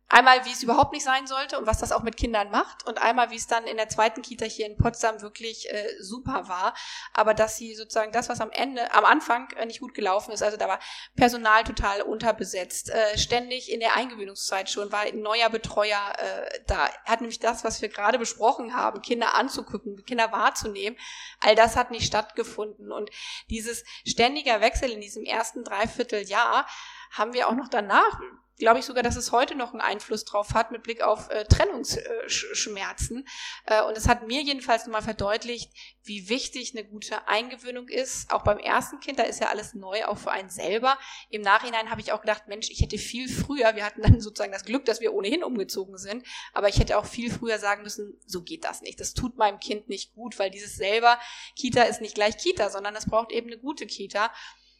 Einmal, 0.09 0.45
wie 0.45 0.51
es 0.51 0.63
überhaupt 0.63 0.93
nicht 0.93 1.03
sein 1.03 1.27
sollte 1.27 1.57
und 1.57 1.67
was 1.67 1.79
das 1.79 1.91
auch 1.91 2.01
mit 2.01 2.15
Kindern 2.15 2.49
macht 2.49 2.87
und 2.87 2.97
einmal, 2.97 3.29
wie 3.29 3.35
es 3.35 3.47
dann 3.47 3.65
in 3.65 3.75
der 3.75 3.89
zweiten 3.89 4.21
Kita 4.21 4.45
hier 4.45 4.65
in 4.65 4.77
Potsdam 4.77 5.21
wirklich 5.21 5.69
äh, 5.69 6.01
super 6.01 6.47
war, 6.47 6.73
aber 7.13 7.33
dass 7.33 7.57
sie 7.57 7.75
sozusagen 7.75 8.13
das, 8.13 8.29
was 8.29 8.39
am 8.39 8.51
Ende, 8.51 8.93
am 8.93 9.03
Anfang 9.03 9.49
äh, 9.57 9.65
nicht 9.65 9.81
gut 9.81 9.93
gelaufen 9.93 10.31
ist, 10.31 10.41
also 10.41 10.55
da 10.55 10.69
war 10.69 10.79
Personal 11.17 11.65
total 11.65 12.01
unterbesetzt, 12.03 12.89
äh, 12.89 13.17
ständig 13.17 13.69
in 13.69 13.81
der 13.81 13.97
Eingewöhnungszeit 13.97 14.69
schon 14.69 14.93
war 14.93 15.01
ein 15.01 15.19
neuer 15.19 15.49
Betreuer 15.49 15.99
äh, 16.17 16.59
da, 16.67 16.89
hat 17.03 17.19
nämlich 17.19 17.39
das, 17.39 17.65
was 17.65 17.81
wir 17.81 17.89
gerade 17.89 18.17
besprochen 18.17 18.73
haben, 18.73 19.01
Kinder 19.01 19.35
anzugucken, 19.35 20.05
Kinder 20.05 20.31
wahrzunehmen, 20.31 20.97
all 21.41 21.55
das 21.55 21.75
hat 21.75 21.91
nicht 21.91 22.05
stattgefunden. 22.05 22.93
Und 22.93 23.09
dieses 23.49 23.83
ständiger 24.05 24.61
Wechsel 24.61 24.89
in 24.89 25.01
diesem 25.01 25.25
ersten 25.25 25.65
Dreivierteljahr 25.65 26.65
haben 27.11 27.33
wir 27.33 27.49
auch 27.49 27.55
noch 27.55 27.67
danach 27.67 28.19
glaube 28.57 28.79
ich 28.79 28.85
sogar, 28.85 29.03
dass 29.03 29.15
es 29.15 29.31
heute 29.31 29.55
noch 29.55 29.71
einen 29.71 29.81
Einfluss 29.81 30.25
drauf 30.25 30.53
hat 30.53 30.71
mit 30.71 30.83
Blick 30.83 31.01
auf 31.01 31.29
äh, 31.29 31.45
Trennungsschmerzen. 31.45 33.27
Äh, 33.65 33.83
und 33.83 33.97
es 33.97 34.07
hat 34.07 34.27
mir 34.27 34.41
jedenfalls 34.41 34.85
nochmal 34.85 35.01
verdeutlicht, 35.03 35.71
wie 36.03 36.29
wichtig 36.29 36.73
eine 36.73 36.87
gute 36.87 37.27
Eingewöhnung 37.27 37.87
ist. 37.87 38.31
Auch 38.31 38.43
beim 38.43 38.57
ersten 38.57 38.99
Kind, 38.99 39.19
da 39.19 39.23
ist 39.23 39.39
ja 39.39 39.49
alles 39.49 39.73
neu, 39.73 40.05
auch 40.05 40.17
für 40.17 40.31
einen 40.31 40.49
selber. 40.49 40.97
Im 41.29 41.41
Nachhinein 41.41 41.91
habe 41.91 42.01
ich 42.01 42.11
auch 42.11 42.21
gedacht, 42.21 42.47
Mensch, 42.47 42.69
ich 42.69 42.81
hätte 42.81 42.97
viel 42.97 43.29
früher, 43.29 43.75
wir 43.75 43.85
hatten 43.85 44.01
dann 44.01 44.19
sozusagen 44.21 44.51
das 44.51 44.65
Glück, 44.65 44.85
dass 44.85 45.01
wir 45.01 45.13
ohnehin 45.13 45.43
umgezogen 45.43 45.97
sind, 45.97 46.25
aber 46.53 46.69
ich 46.69 46.79
hätte 46.79 46.97
auch 46.97 47.05
viel 47.05 47.31
früher 47.31 47.59
sagen 47.59 47.83
müssen, 47.83 48.19
so 48.25 48.41
geht 48.41 48.63
das 48.63 48.81
nicht. 48.81 48.99
Das 48.99 49.13
tut 49.13 49.37
meinem 49.37 49.59
Kind 49.59 49.89
nicht 49.89 50.13
gut, 50.13 50.39
weil 50.39 50.49
dieses 50.49 50.75
selber, 50.75 51.19
Kita 51.55 51.83
ist 51.83 52.01
nicht 52.01 52.15
gleich 52.15 52.37
Kita, 52.37 52.69
sondern 52.69 52.95
es 52.95 53.05
braucht 53.05 53.31
eben 53.31 53.47
eine 53.47 53.59
gute 53.59 53.85
Kita. 53.85 54.31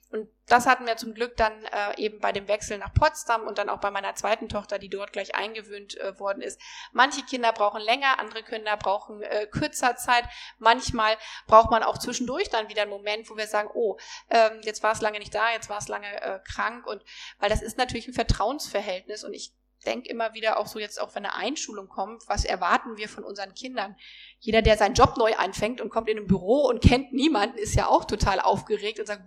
Und 0.09 0.29
das 0.47 0.65
hatten 0.65 0.85
wir 0.85 0.95
zum 0.95 1.13
Glück 1.13 1.35
dann 1.35 1.51
äh, 1.65 1.97
eben 1.97 2.19
bei 2.19 2.31
dem 2.31 2.47
Wechsel 2.47 2.77
nach 2.77 2.93
Potsdam 2.93 3.43
und 3.43 3.57
dann 3.57 3.69
auch 3.69 3.79
bei 3.79 3.91
meiner 3.91 4.15
zweiten 4.15 4.47
Tochter, 4.47 4.79
die 4.79 4.89
dort 4.89 5.11
gleich 5.11 5.35
eingewöhnt 5.35 5.97
äh, 5.97 6.17
worden 6.19 6.41
ist. 6.41 6.61
Manche 6.93 7.23
Kinder 7.23 7.51
brauchen 7.51 7.81
länger, 7.81 8.19
andere 8.19 8.43
Kinder 8.43 8.77
brauchen 8.77 9.21
äh, 9.21 9.47
kürzer 9.47 9.97
Zeit. 9.97 10.23
Manchmal 10.59 11.17
braucht 11.45 11.71
man 11.71 11.83
auch 11.83 11.97
zwischendurch 11.97 12.49
dann 12.49 12.69
wieder 12.69 12.83
einen 12.83 12.91
Moment, 12.91 13.29
wo 13.29 13.35
wir 13.35 13.47
sagen, 13.47 13.69
oh, 13.73 13.97
ähm, 14.29 14.61
jetzt 14.63 14.81
war 14.81 14.93
es 14.93 15.01
lange 15.01 15.19
nicht 15.19 15.35
da, 15.35 15.51
jetzt 15.51 15.69
war 15.69 15.79
es 15.79 15.89
lange 15.89 16.21
äh, 16.21 16.39
krank 16.39 16.87
und 16.87 17.03
weil 17.39 17.49
das 17.49 17.61
ist 17.61 17.77
natürlich 17.77 18.07
ein 18.07 18.13
Vertrauensverhältnis 18.13 19.25
und 19.25 19.33
ich 19.33 19.53
denke 19.85 20.09
immer 20.09 20.33
wieder 20.33 20.57
auch 20.57 20.67
so 20.67 20.79
jetzt 20.79 20.99
auch, 20.99 21.15
wenn 21.15 21.25
eine 21.25 21.35
Einschulung 21.35 21.87
kommt, 21.87 22.23
was 22.27 22.45
erwarten 22.45 22.97
wir 22.97 23.09
von 23.09 23.23
unseren 23.23 23.53
Kindern? 23.53 23.95
Jeder, 24.39 24.61
der 24.61 24.77
seinen 24.77 24.93
Job 24.93 25.17
neu 25.17 25.33
anfängt 25.35 25.81
und 25.81 25.89
kommt 25.89 26.09
in 26.09 26.17
ein 26.17 26.27
Büro 26.27 26.67
und 26.67 26.81
kennt 26.81 27.13
niemanden, 27.13 27.57
ist 27.57 27.75
ja 27.75 27.87
auch 27.87 28.05
total 28.05 28.39
aufgeregt 28.39 28.99
und 28.99 29.05
sagt, 29.05 29.23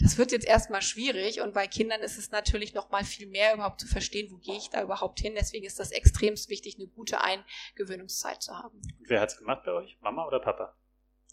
das 0.00 0.18
wird 0.18 0.32
jetzt 0.32 0.46
erstmal 0.46 0.82
schwierig. 0.82 1.40
Und 1.40 1.54
bei 1.54 1.66
Kindern 1.66 2.00
ist 2.00 2.18
es 2.18 2.30
natürlich 2.30 2.74
noch 2.74 2.90
mal 2.90 3.04
viel 3.04 3.26
mehr 3.26 3.54
überhaupt 3.54 3.80
zu 3.80 3.86
verstehen, 3.86 4.30
wo 4.30 4.36
gehe 4.36 4.56
ich 4.56 4.70
da 4.70 4.82
überhaupt 4.82 5.20
hin. 5.20 5.34
Deswegen 5.36 5.66
ist 5.66 5.78
das 5.78 5.90
extremst 5.90 6.48
wichtig, 6.48 6.76
eine 6.78 6.88
gute 6.88 7.20
Eingewöhnungszeit 7.20 8.42
zu 8.42 8.56
haben. 8.56 8.80
Und 8.98 9.08
wer 9.08 9.20
hat's 9.20 9.36
gemacht 9.36 9.62
bei 9.64 9.72
euch? 9.72 9.98
Mama 10.00 10.26
oder 10.26 10.40
Papa? 10.40 10.74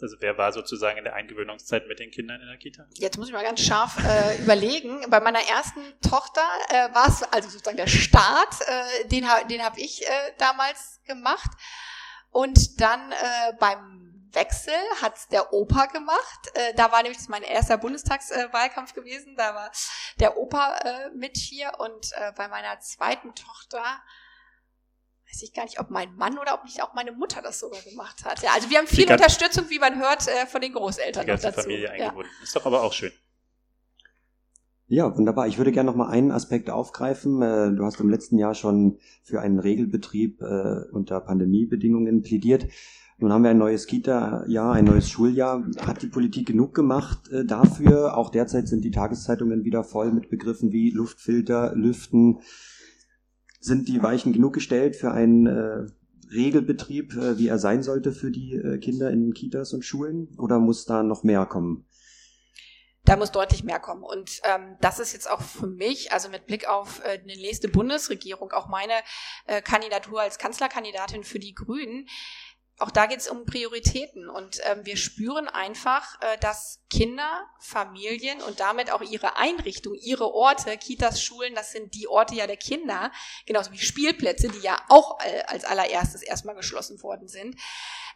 Also 0.02 0.18
wer 0.20 0.38
war 0.38 0.52
sozusagen 0.52 0.98
in 0.98 1.04
der 1.04 1.16
Eingewöhnungszeit 1.16 1.88
mit 1.88 2.00
den 2.00 2.12
Kindern 2.12 2.42
in 2.42 2.48
der 2.48 2.58
Kita? 2.58 2.86
Jetzt 2.94 3.18
muss 3.18 3.28
ich 3.28 3.34
mal 3.34 3.44
ganz 3.44 3.62
scharf 3.62 3.98
äh, 4.04 4.42
überlegen. 4.42 5.10
Bei 5.10 5.20
meiner 5.20 5.42
ersten 5.42 5.82
Tochter 6.02 6.42
äh, 6.70 6.94
war 6.94 7.08
es 7.08 7.24
also 7.24 7.50
sozusagen 7.50 7.78
der 7.78 7.88
Start, 7.88 8.56
äh, 8.62 9.08
den, 9.08 9.26
den 9.50 9.64
habe 9.64 9.80
ich 9.80 10.06
äh, 10.06 10.10
damals 10.38 11.02
gemacht. 11.06 11.50
Und 12.32 12.82
dann 12.82 13.12
äh, 13.12 13.54
beim 13.60 14.08
Wechsel 14.34 14.74
hat's 15.02 15.28
der 15.28 15.54
Opa 15.54 15.86
gemacht. 15.88 16.52
Äh, 16.54 16.74
da 16.76 16.92
war 16.92 17.02
nämlich 17.02 17.20
mein 17.28 17.44
erster 17.44 17.78
Bundestagswahlkampf 17.78 18.94
gewesen. 18.94 19.36
Da 19.36 19.56
war 19.56 19.72
der 20.20 20.38
Opa 20.38 20.78
äh, 20.78 21.10
mit 21.16 21.38
hier. 21.38 21.72
Und 21.80 22.12
äh, 22.14 22.32
bei 22.34 22.48
meiner 22.48 22.80
zweiten 22.80 23.34
Tochter 23.36 23.84
weiß 25.30 25.44
ich 25.44 25.54
gar 25.54 25.64
nicht, 25.64 25.80
ob 25.80 25.90
mein 25.90 26.16
Mann 26.16 26.38
oder 26.38 26.54
ob 26.54 26.64
nicht 26.64 26.82
auch 26.82 26.94
meine 26.94 27.12
Mutter 27.12 27.42
das 27.42 27.60
sogar 27.60 27.82
gemacht 27.82 28.24
hat. 28.24 28.42
Ja, 28.42 28.52
also 28.56 28.70
wir 28.70 28.78
haben 28.78 28.88
viel 28.88 29.12
Unterstützung, 29.12 29.66
wie 29.70 29.80
man 29.80 30.00
hört, 30.00 30.28
äh, 30.28 30.46
von 30.46 30.62
den 30.62 30.74
Großeltern 30.74 31.24
die 31.24 31.28
ganze 31.28 31.48
dazu. 31.48 31.62
Familie 31.62 31.92
eingebunden. 31.92 32.32
Ja. 32.38 32.44
Ist 32.44 32.56
doch 32.56 32.66
aber 32.66 32.84
auch 32.84 32.94
schön. 32.94 33.12
Ja, 34.90 35.18
wunderbar. 35.18 35.48
Ich 35.48 35.58
würde 35.58 35.74
gerne 35.74 35.90
noch 35.90 35.98
mal 35.98 36.08
einen 36.08 36.32
Aspekt 36.32 36.70
aufgreifen. 36.70 37.42
Äh, 37.42 37.76
du 37.76 37.84
hast 37.84 38.00
im 38.00 38.10
letzten 38.10 38.38
Jahr 38.38 38.56
schon 38.56 39.00
für 39.22 39.42
einen 39.42 39.60
Regelbetrieb 39.60 40.42
äh, 40.42 40.86
unter 40.94 41.20
Pandemiebedingungen 41.20 42.22
plädiert. 42.22 42.68
Nun 43.18 43.34
haben 43.34 43.44
wir 43.44 43.50
ein 43.50 43.58
neues 43.58 43.88
Kita-Jahr, 43.88 44.74
ein 44.74 44.86
neues 44.86 45.10
Schuljahr. 45.10 45.66
Hat 45.80 46.04
die 46.04 46.08
Politik 46.08 46.46
genug 46.46 46.76
gemacht 46.76 47.32
dafür? 47.46 48.16
Auch 48.16 48.30
derzeit 48.30 48.68
sind 48.68 48.86
die 48.86 48.92
Tageszeitungen 48.92 49.64
wieder 49.64 49.84
voll 49.84 50.12
mit 50.12 50.30
Begriffen 50.30 50.72
wie 50.72 50.92
Luftfilter, 50.92 51.74
Lüften. 51.76 52.42
Sind 53.60 53.88
die 53.88 54.02
Weichen 54.04 54.34
genug 54.34 54.54
gestellt 54.54 54.96
für 54.96 55.12
einen 55.12 55.48
Regelbetrieb, 56.32 57.16
wie 57.16 57.48
er 57.48 57.58
sein 57.58 57.84
sollte 57.84 58.12
für 58.12 58.32
die 58.32 58.80
Kinder 58.82 59.10
in 59.10 59.34
Kitas 59.34 59.74
und 59.74 59.84
Schulen? 59.84 60.30
Oder 60.38 60.60
muss 60.60 60.86
da 60.86 61.04
noch 61.04 61.24
mehr 61.24 61.46
kommen? 61.46 61.88
da 63.08 63.16
muss 63.16 63.32
deutlich 63.32 63.64
mehr 63.64 63.80
kommen. 63.80 64.04
Und 64.04 64.42
ähm, 64.44 64.78
das 64.82 65.00
ist 65.00 65.14
jetzt 65.14 65.30
auch 65.32 65.42
für 65.42 65.66
mich, 65.66 66.12
also 66.12 66.28
mit 66.28 66.46
Blick 66.46 66.68
auf 66.68 67.02
äh, 67.06 67.20
eine 67.24 67.38
nächste 67.38 67.70
Bundesregierung, 67.70 68.52
auch 68.52 68.68
meine 68.68 68.94
äh, 69.46 69.62
Kandidatur 69.62 70.22
als 70.22 70.38
Kanzlerkandidatin 70.38 71.24
für 71.24 71.40
die 71.40 71.56
Grünen, 71.56 72.08
auch 72.80 72.92
da 72.92 73.08
geht 73.08 73.20
es 73.20 73.28
um 73.28 73.46
Prioritäten 73.46 74.30
und 74.30 74.60
ähm, 74.64 74.86
wir 74.86 74.98
spüren 74.98 75.48
einfach, 75.48 76.22
äh, 76.22 76.38
dass 76.40 76.84
Kinder, 76.90 77.46
Familien 77.60 78.42
und 78.42 78.60
damit 78.60 78.92
auch 78.92 79.02
ihre 79.02 79.38
Einrichtung, 79.38 79.94
ihre 79.96 80.34
Orte, 80.34 80.78
Kitas, 80.78 81.22
Schulen, 81.22 81.54
das 81.54 81.72
sind 81.72 81.94
die 81.96 82.08
Orte 82.08 82.36
ja 82.36 82.48
der 82.48 82.58
Kinder, 82.58 83.12
genauso 83.46 83.72
wie 83.72 83.78
Spielplätze, 83.78 84.48
die 84.48 84.60
ja 84.60 84.78
auch 84.88 85.20
äh, 85.20 85.42
als 85.48 85.66
allererstes 85.66 86.24
erstmal 86.24 86.56
geschlossen 86.56 87.02
worden 87.04 87.28
sind, 87.28 87.56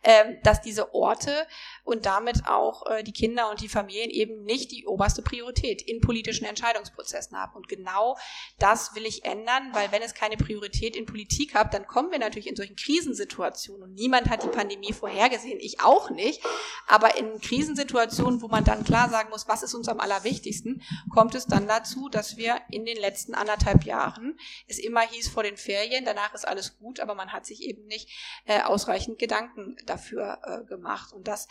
äh, 0.03 0.35
dass 0.43 0.61
diese 0.61 0.93
Orte 0.93 1.47
und 1.83 2.05
damit 2.05 2.47
auch 2.47 2.87
äh, 2.87 3.03
die 3.03 3.11
Kinder 3.11 3.49
und 3.49 3.61
die 3.61 3.67
Familien 3.67 4.09
eben 4.09 4.43
nicht 4.43 4.71
die 4.71 4.85
oberste 4.85 5.21
Priorität 5.21 5.81
in 5.81 5.99
politischen 5.99 6.45
Entscheidungsprozessen 6.45 7.37
haben. 7.37 7.55
Und 7.55 7.67
genau 7.67 8.17
das 8.57 8.95
will 8.95 9.05
ich 9.05 9.25
ändern, 9.25 9.69
weil 9.73 9.91
wenn 9.91 10.01
es 10.01 10.13
keine 10.13 10.37
Priorität 10.37 10.95
in 10.95 11.05
Politik 11.05 11.55
hat, 11.55 11.73
dann 11.73 11.87
kommen 11.87 12.11
wir 12.11 12.19
natürlich 12.19 12.47
in 12.47 12.55
solchen 12.55 12.75
Krisensituationen 12.75 13.83
und 13.83 13.93
niemand 13.95 14.29
hat 14.29 14.43
die 14.43 14.47
Pandemie 14.47 14.93
vorhergesehen, 14.93 15.59
ich 15.59 15.81
auch 15.81 16.09
nicht. 16.09 16.41
Aber 16.87 17.17
in 17.17 17.39
Krisensituationen, 17.39 18.41
wo 18.41 18.47
man 18.47 18.60
dann 18.67 18.83
klar 18.83 19.09
sagen 19.09 19.29
muss, 19.29 19.47
was 19.47 19.63
ist 19.63 19.73
uns 19.73 19.87
am 19.87 19.99
allerwichtigsten, 19.99 20.81
kommt 21.09 21.35
es 21.35 21.45
dann 21.45 21.67
dazu, 21.67 22.09
dass 22.09 22.37
wir 22.37 22.59
in 22.69 22.85
den 22.85 22.97
letzten 22.97 23.33
anderthalb 23.33 23.83
Jahren, 23.83 24.37
es 24.67 24.79
immer 24.79 25.01
hieß 25.01 25.29
vor 25.29 25.43
den 25.43 25.57
Ferien, 25.57 26.05
danach 26.05 26.33
ist 26.33 26.47
alles 26.47 26.77
gut, 26.77 26.99
aber 26.99 27.15
man 27.15 27.31
hat 27.31 27.45
sich 27.45 27.63
eben 27.63 27.85
nicht 27.85 28.09
äh, 28.45 28.61
ausreichend 28.61 29.19
Gedanken 29.19 29.75
dafür 29.85 30.39
äh, 30.43 30.65
gemacht. 30.65 31.13
Und 31.13 31.27
das 31.27 31.47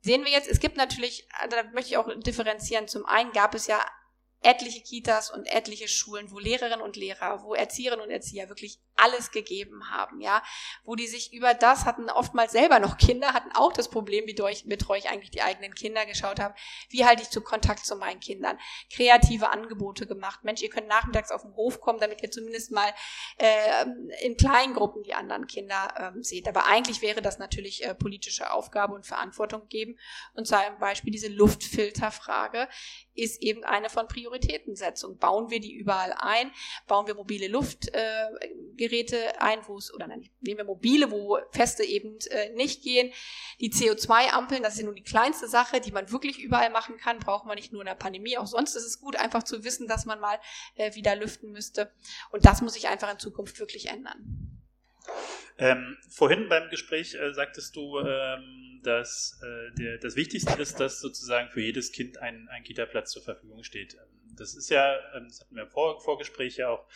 sehen 0.00 0.24
wir 0.24 0.30
jetzt, 0.30 0.48
es 0.48 0.60
gibt 0.60 0.76
natürlich, 0.76 1.28
da 1.50 1.62
möchte 1.74 1.90
ich 1.90 1.96
auch 1.96 2.08
differenzieren, 2.20 2.88
zum 2.88 3.04
einen 3.06 3.32
gab 3.32 3.54
es 3.54 3.66
ja 3.66 3.80
etliche 4.42 4.80
Kitas 4.80 5.30
und 5.30 5.46
etliche 5.46 5.88
Schulen, 5.88 6.30
wo 6.30 6.38
Lehrerinnen 6.38 6.80
und 6.80 6.96
Lehrer, 6.96 7.42
wo 7.42 7.54
Erzieherinnen 7.54 8.04
und 8.04 8.10
Erzieher 8.10 8.48
wirklich 8.48 8.80
alles 8.98 9.30
gegeben 9.30 9.90
haben, 9.90 10.20
ja, 10.20 10.42
wo 10.84 10.94
die 10.94 11.06
sich 11.06 11.32
über 11.32 11.54
das 11.54 11.84
hatten 11.84 12.10
oftmals 12.10 12.52
selber 12.52 12.80
noch 12.80 12.98
Kinder, 12.98 13.32
hatten 13.32 13.52
auch 13.54 13.72
das 13.72 13.88
Problem, 13.90 14.26
wie 14.26 14.34
betreue 14.68 14.98
ich 14.98 15.08
eigentlich 15.08 15.30
die 15.30 15.42
eigenen 15.42 15.74
Kinder, 15.74 16.04
geschaut 16.06 16.40
haben, 16.40 16.54
wie 16.90 17.04
halte 17.04 17.22
ich 17.22 17.30
zu 17.30 17.40
Kontakt 17.40 17.86
zu 17.86 17.96
meinen 17.96 18.20
Kindern, 18.20 18.58
kreative 18.92 19.50
Angebote 19.50 20.06
gemacht, 20.06 20.40
Mensch, 20.42 20.62
ihr 20.62 20.70
könnt 20.70 20.88
nachmittags 20.88 21.30
auf 21.30 21.42
den 21.42 21.54
Hof 21.54 21.80
kommen, 21.80 22.00
damit 22.00 22.22
ihr 22.22 22.30
zumindest 22.30 22.72
mal 22.72 22.92
äh, 23.38 23.84
in 24.22 24.36
kleinen 24.36 24.74
Gruppen 24.74 25.02
die 25.02 25.14
anderen 25.14 25.46
Kinder 25.46 26.12
äh, 26.16 26.22
seht. 26.22 26.48
Aber 26.48 26.66
eigentlich 26.66 27.02
wäre 27.02 27.22
das 27.22 27.38
natürlich 27.38 27.84
äh, 27.84 27.94
politische 27.94 28.52
Aufgabe 28.52 28.94
und 28.94 29.06
Verantwortung 29.06 29.68
geben. 29.68 29.98
Und 30.34 30.46
zum 30.46 30.58
Beispiel 30.80 31.12
diese 31.12 31.28
Luftfilterfrage 31.28 32.68
ist 33.14 33.42
eben 33.42 33.64
eine 33.64 33.90
von 33.90 34.08
Prioritätensetzung. 34.28 35.18
Bauen 35.18 35.50
wir 35.50 35.60
die 35.60 35.74
überall 35.74 36.14
ein? 36.18 36.50
Bauen 36.86 37.06
wir 37.06 37.14
mobile 37.14 37.48
Luftgeräte 37.48 39.16
äh, 39.16 39.38
ein, 39.38 39.60
wo 39.66 39.78
es, 39.78 39.92
oder 39.92 40.06
nein, 40.06 40.28
nehmen 40.40 40.58
wir 40.58 40.64
mobile, 40.64 41.10
wo 41.10 41.38
feste 41.50 41.84
eben 41.84 42.18
äh, 42.30 42.50
nicht 42.50 42.82
gehen. 42.82 43.12
Die 43.60 43.72
CO2-Ampeln, 43.72 44.62
das 44.62 44.74
ist 44.74 44.80
ja 44.80 44.86
nun 44.86 44.94
die 44.94 45.02
kleinste 45.02 45.48
Sache, 45.48 45.80
die 45.80 45.92
man 45.92 46.10
wirklich 46.12 46.38
überall 46.40 46.70
machen 46.70 46.96
kann, 46.98 47.18
braucht 47.18 47.46
man 47.46 47.56
nicht 47.56 47.72
nur 47.72 47.82
in 47.82 47.86
der 47.86 47.94
Pandemie, 47.94 48.36
auch 48.38 48.46
sonst 48.46 48.74
ist 48.74 48.84
es 48.84 49.00
gut, 49.00 49.16
einfach 49.16 49.42
zu 49.42 49.64
wissen, 49.64 49.88
dass 49.88 50.04
man 50.04 50.20
mal 50.20 50.38
äh, 50.76 50.94
wieder 50.94 51.16
lüften 51.16 51.50
müsste. 51.50 51.90
Und 52.30 52.44
das 52.44 52.60
muss 52.60 52.74
sich 52.74 52.88
einfach 52.88 53.10
in 53.10 53.18
Zukunft 53.18 53.58
wirklich 53.58 53.88
ändern. 53.88 54.58
Ähm, 55.58 55.96
vorhin 56.08 56.48
beim 56.48 56.70
Gespräch 56.70 57.14
äh, 57.14 57.32
sagtest 57.32 57.74
du, 57.74 57.98
ähm, 57.98 58.80
dass 58.82 59.40
äh, 59.42 59.74
der, 59.74 59.98
das 59.98 60.14
Wichtigste 60.14 60.60
ist, 60.60 60.78
dass 60.78 61.00
sozusagen 61.00 61.50
für 61.50 61.60
jedes 61.60 61.90
Kind 61.92 62.18
ein, 62.18 62.48
ein 62.48 62.62
Kita-Platz 62.62 63.10
zur 63.10 63.22
Verfügung 63.22 63.64
steht. 63.64 63.96
Das 64.40 64.54
ist 64.54 64.70
ja, 64.70 64.98
ähm, 65.14 65.26
das 65.28 65.40
hatten 65.40 65.54
wir 65.54 65.64
im 65.64 65.70
Vor 65.70 66.00
Vorgespräch 66.00 66.56
ja 66.56 66.68
auch, 66.68 66.86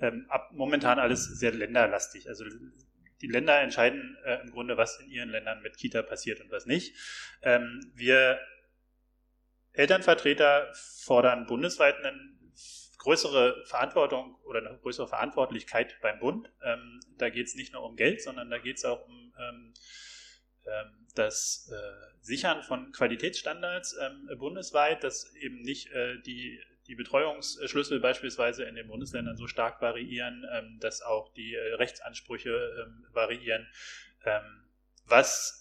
ähm, 0.00 0.26
ab, 0.28 0.50
momentan 0.52 0.98
alles 0.98 1.24
sehr 1.24 1.52
länderlastig. 1.52 2.28
Also 2.28 2.44
die 3.20 3.26
Länder 3.26 3.60
entscheiden 3.60 4.16
äh, 4.24 4.40
im 4.40 4.50
Grunde, 4.50 4.76
was 4.76 4.98
in 5.00 5.10
ihren 5.10 5.30
Ländern 5.30 5.62
mit 5.62 5.76
Kita 5.76 6.02
passiert 6.02 6.40
und 6.40 6.50
was 6.50 6.66
nicht. 6.66 6.96
Ähm, 7.42 7.92
wir 7.94 8.40
Elternvertreter 9.72 10.72
fordern 10.74 11.46
bundesweit 11.46 11.96
einen 11.96 12.52
größere 12.98 13.64
Verantwortung 13.66 14.36
oder 14.44 14.58
eine 14.60 14.78
größere 14.78 15.08
Verantwortlichkeit 15.08 15.98
beim 16.02 16.18
Bund. 16.18 16.50
Ähm, 16.62 17.00
da 17.18 17.30
geht 17.30 17.46
es 17.46 17.54
nicht 17.54 17.72
nur 17.72 17.82
um 17.82 17.96
Geld, 17.96 18.22
sondern 18.22 18.50
da 18.50 18.58
geht 18.58 18.76
es 18.76 18.84
auch 18.84 19.06
um 19.06 19.32
ähm, 19.38 19.74
ähm, 20.66 21.06
das 21.14 21.70
äh, 21.72 22.14
Sichern 22.20 22.62
von 22.62 22.92
Qualitätsstandards 22.92 23.96
ähm, 24.00 24.38
bundesweit, 24.38 25.02
dass 25.02 25.34
eben 25.34 25.62
nicht 25.62 25.90
äh, 25.92 26.20
die, 26.20 26.60
die 26.90 26.96
Betreuungsschlüssel 26.96 28.00
beispielsweise 28.00 28.64
in 28.64 28.74
den 28.74 28.88
Bundesländern 28.88 29.36
so 29.36 29.46
stark 29.46 29.80
variieren, 29.80 30.44
ähm, 30.52 30.78
dass 30.80 31.02
auch 31.02 31.32
die 31.34 31.54
äh, 31.54 31.74
Rechtsansprüche 31.74 32.50
ähm, 32.50 33.06
variieren. 33.12 33.66
was 35.06 35.56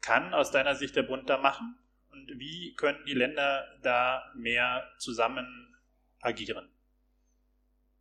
kann 0.00 0.32
aus 0.32 0.50
deiner 0.50 0.76
Sicht 0.76 0.96
der 0.96 1.02
Bund 1.02 1.28
da 1.28 1.36
machen? 1.36 1.78
Und 2.10 2.38
wie 2.38 2.74
können 2.76 3.04
die 3.06 3.12
Länder 3.12 3.66
da 3.82 4.32
mehr 4.34 4.88
zusammen 4.98 5.76
agieren? 6.20 6.70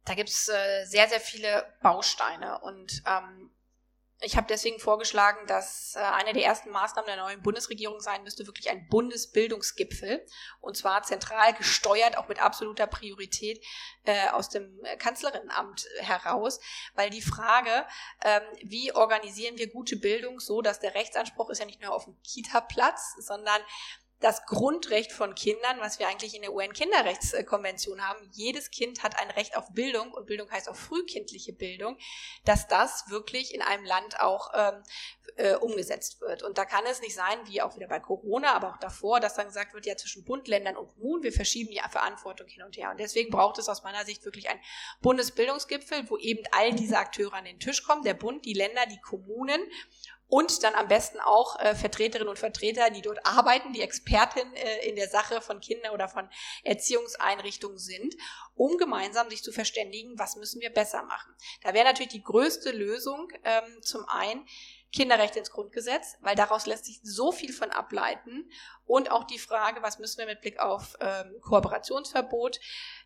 Da 0.06 0.14
gibt 0.14 0.30
es 0.30 0.48
äh, 0.48 0.86
sehr, 0.86 1.08
sehr 1.10 1.20
viele 1.20 1.66
Bausteine 1.82 2.60
und 2.60 3.02
ähm, 3.08 3.50
ich 4.22 4.38
habe 4.38 4.48
deswegen 4.48 4.79
vorgeschlagen, 4.79 5.45
dass 5.48 5.95
äh, 5.95 6.00
eine 6.00 6.34
der 6.34 6.45
ersten 6.45 6.69
Maßnahmen 6.69 7.07
der 7.07 7.17
neuen 7.17 7.41
Bundesregierung 7.41 8.00
sein 8.00 8.24
müsste, 8.24 8.48
wirklich 8.48 8.69
ein 8.69 8.88
Bundesbildungsgipfel. 8.88 10.25
Und 10.62 10.77
zwar 10.77 11.03
zentral 11.03 11.53
gesteuert, 11.53 12.17
auch 12.17 12.27
mit 12.27 12.41
absoluter 12.41 12.88
Priorität 12.88 13.63
äh, 14.05 14.29
aus 14.29 14.50
dem 14.50 14.81
Kanzlerinnenamt 15.00 15.88
heraus. 16.00 16.60
Weil 16.95 17.10
die 17.10 17.22
Frage, 17.22 17.86
ähm, 18.24 18.41
wie 18.63 18.93
organisieren 18.93 19.57
wir 19.57 19.69
gute 19.69 19.98
Bildung 19.98 20.39
so, 20.39 20.62
dass 20.62 20.79
der 20.79 20.95
Rechtsanspruch 20.95 21.50
ist 21.50 21.60
ja 21.60 21.65
nicht 21.65 21.81
nur 21.81 21.93
auf 21.93 22.05
dem 22.05 22.15
Kita-Platz, 22.24 23.15
sondern 23.19 23.62
das 24.19 24.45
Grundrecht 24.45 25.12
von 25.12 25.36
Kindern, 25.36 25.79
was 25.79 26.00
wir 26.00 26.07
eigentlich 26.07 26.36
in 26.36 26.41
der 26.41 26.53
UN-Kinderrechtskonvention 26.53 28.01
haben. 28.07 28.29
Jedes 28.31 28.72
Kind 28.72 29.03
hat 29.03 29.17
ein 29.19 29.29
Recht 29.31 29.57
auf 29.57 29.72
Bildung 29.74 30.13
und 30.13 30.25
Bildung 30.25 30.50
heißt 30.50 30.69
auch 30.69 30.75
frühkindliche 30.75 31.53
Bildung, 31.53 31.98
dass 32.45 32.67
das 32.67 33.10
wirklich 33.10 33.53
in 33.53 33.62
einem 33.62 33.86
Land 33.86 34.19
auch 34.22 34.51
ähm, 34.53 34.84
äh, 35.38 35.55
umgesetzt 35.55 36.22
wird. 36.22 36.43
Und 36.43 36.57
da 36.57 36.65
kann 36.65 36.86
es 36.86 37.01
nicht 37.01 37.15
sein, 37.15 37.38
wie 37.45 37.62
auch 37.62 37.75
wieder 37.75 37.88
bei 37.88 38.00
Corona, 38.00 38.53
aber 38.53 38.69
auch 38.69 38.77
davor, 38.77 39.19
dass 39.19 39.36
dann 39.36 39.48
gesagt 39.48 39.74
wird, 39.74 39.86
ja 39.86 39.98
zwischen 39.98 40.24
Bund, 40.24 40.48
Ländern 40.48 40.77
und 40.77 40.88
Kommunen, 40.88 41.24
wir 41.24 41.34
verschieben 41.34 41.72
die 41.72 41.81
Verantwortung 41.89 42.48
hin 42.48 42.63
und 42.63 42.77
her. 42.77 42.91
Und 42.91 43.00
deswegen 43.00 43.31
braucht 43.31 43.57
es 43.60 43.67
aus 43.67 43.84
meiner 43.84 44.05
Sicht 44.05 44.24
wirklich 44.24 44.50
einen 44.50 44.62
Bundesbildungsgipfel, 45.01 46.10
wo 46.10 46.17
eben 46.17 46.43
all 46.51 46.74
diese 46.74 46.98
Akteure 46.98 47.34
an 47.34 47.45
den 47.45 47.60
Tisch 47.60 47.84
kommen, 47.84 48.03
der 48.03 48.13
Bund, 48.13 48.45
die 48.45 48.53
Länder, 48.53 48.86
die 48.86 49.00
Kommunen 49.01 49.62
und 50.27 50.63
dann 50.63 50.75
am 50.75 50.88
besten 50.88 51.20
auch 51.20 51.60
äh, 51.60 51.75
Vertreterinnen 51.75 52.27
und 52.27 52.39
Vertreter, 52.39 52.89
die 52.89 53.01
dort 53.01 53.25
arbeiten, 53.25 53.74
die 53.74 53.82
Expertin 53.82 54.53
äh, 54.53 54.88
in 54.88 54.96
der 54.96 55.08
Sache 55.08 55.41
von 55.41 55.60
Kindern 55.60 55.94
oder 55.94 56.10
von 56.10 56.27
Erziehungseinrichtungen 56.63 57.77
sind, 57.77 58.15
um 58.55 58.77
gemeinsam 58.77 59.29
sich 59.29 59.44
zu 59.44 59.51
verständigen, 59.51 60.17
was 60.17 60.36
müssen 60.36 60.62
wir 60.62 60.72
besser 60.72 61.03
machen. 61.03 61.34
Da 61.63 61.74
wäre 61.74 61.86
natürlich 61.86 62.12
die 62.12 62.24
größte 62.24 62.72
Lösung 62.72 63.27
ähm, 63.44 63.82
zum 63.82 64.08
einen 64.10 64.48
Kinderrechte 64.96 65.40
ins 65.40 65.52
Grundgesetz, 65.52 66.18
weil 66.22 66.36
daraus 66.36 66.66
lässt 66.66 66.86
sich 66.86 67.00
so 67.04 67.32
viel 67.32 67.54
von 67.54 67.72
ableiten. 67.72 68.50
Und 68.86 69.12
auch 69.12 69.24
die 69.24 69.40
Frage, 69.40 69.82
was 69.82 70.00
müssen 70.00 70.20
wir 70.20 70.28
mit 70.28 70.42
Blick 70.42 70.60
auf 70.60 70.96
ähm, 71.00 71.36
Kooperationsverbot, 71.42 72.60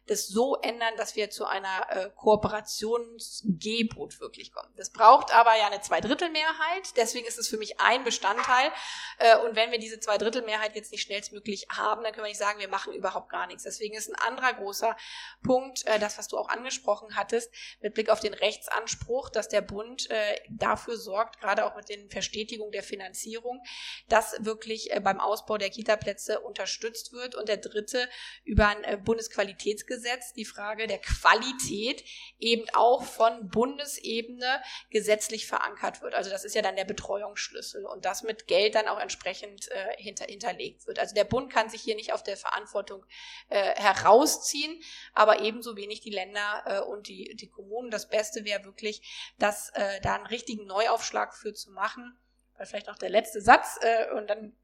das 0.07 0.27
so 0.27 0.57
ändern, 0.57 0.95
dass 0.97 1.15
wir 1.15 1.29
zu 1.29 1.45
einer 1.45 1.87
äh, 1.89 2.09
Kooperationsgebot 2.15 4.19
wirklich 4.19 4.51
kommen. 4.51 4.73
Das 4.75 4.91
braucht 4.91 5.33
aber 5.33 5.55
ja 5.57 5.67
eine 5.67 5.81
Zweidrittelmehrheit, 5.81 6.97
deswegen 6.97 7.27
ist 7.27 7.37
es 7.37 7.47
für 7.47 7.57
mich 7.57 7.79
ein 7.79 8.03
Bestandteil. 8.03 8.71
Äh, 9.19 9.37
und 9.37 9.55
wenn 9.55 9.71
wir 9.71 9.79
diese 9.79 9.99
Zweidrittelmehrheit 9.99 10.75
jetzt 10.75 10.91
nicht 10.91 11.03
schnellstmöglich 11.03 11.67
haben, 11.69 12.03
dann 12.03 12.11
können 12.11 12.25
wir 12.25 12.29
nicht 12.29 12.39
sagen, 12.39 12.59
wir 12.59 12.67
machen 12.67 12.93
überhaupt 12.93 13.29
gar 13.29 13.47
nichts. 13.47 13.63
Deswegen 13.63 13.95
ist 13.95 14.09
ein 14.09 14.15
anderer 14.15 14.53
großer 14.53 14.97
Punkt, 15.43 15.85
äh, 15.85 15.99
das, 15.99 16.17
was 16.17 16.27
du 16.27 16.37
auch 16.37 16.49
angesprochen 16.49 17.15
hattest, 17.15 17.53
mit 17.81 17.93
Blick 17.93 18.09
auf 18.09 18.19
den 18.19 18.33
Rechtsanspruch, 18.33 19.29
dass 19.29 19.47
der 19.47 19.61
Bund 19.61 20.09
äh, 20.09 20.41
dafür 20.49 20.97
sorgt, 20.97 21.39
gerade 21.39 21.65
auch 21.65 21.75
mit 21.79 21.89
den 21.89 22.09
Verstetigungen 22.09 22.71
der 22.71 22.83
Finanzierung, 22.83 23.61
dass 24.07 24.35
wirklich 24.39 24.91
äh, 24.91 24.99
beim 24.99 25.19
Ausbau 25.19 25.57
der 25.57 25.69
Kita-Plätze 25.69 26.41
unterstützt 26.41 27.13
wird. 27.13 27.35
Und 27.35 27.47
der 27.47 27.57
dritte 27.57 28.07
über 28.43 28.67
ein 28.67 28.83
äh, 28.83 28.97
Bundesqualitätsgesetz 28.97 30.33
die 30.33 30.45
Frage 30.45 30.87
der 30.87 30.99
Qualität 30.99 32.03
eben 32.37 32.65
auch 32.73 33.03
von 33.03 33.49
Bundesebene 33.49 34.61
gesetzlich 34.89 35.47
verankert 35.47 36.01
wird. 36.01 36.13
Also 36.13 36.29
das 36.29 36.45
ist 36.45 36.55
ja 36.55 36.61
dann 36.61 36.75
der 36.75 36.85
Betreuungsschlüssel 36.85 37.85
und 37.85 38.05
das 38.05 38.23
mit 38.23 38.47
Geld 38.47 38.75
dann 38.75 38.87
auch 38.87 38.99
entsprechend 38.99 39.69
äh, 39.71 39.95
hinter, 39.97 40.25
hinterlegt 40.25 40.87
wird. 40.87 40.99
Also 40.99 41.15
der 41.15 41.23
Bund 41.23 41.51
kann 41.51 41.69
sich 41.69 41.81
hier 41.81 41.95
nicht 41.95 42.13
auf 42.13 42.23
der 42.23 42.37
Verantwortung 42.37 43.05
äh, 43.49 43.75
herausziehen, 43.75 44.81
aber 45.13 45.41
ebenso 45.41 45.75
wenig 45.75 46.01
die 46.01 46.09
Länder 46.09 46.63
äh, 46.65 46.79
und 46.81 47.07
die, 47.07 47.35
die 47.35 47.49
Kommunen. 47.49 47.91
Das 47.91 48.09
Beste 48.09 48.45
wäre 48.45 48.63
wirklich, 48.65 49.33
dass 49.37 49.69
äh, 49.69 50.01
da 50.01 50.15
einen 50.15 50.27
richtigen 50.27 50.65
Neuaufschlag 50.65 51.35
für 51.35 51.53
zu 51.53 51.68
machen. 51.69 52.17
Weil 52.57 52.65
vielleicht 52.65 52.87
noch 52.87 52.97
der 52.97 53.09
letzte 53.09 53.41
Satz 53.41 53.79
äh, 53.81 54.11
und 54.11 54.27
dann 54.29 54.55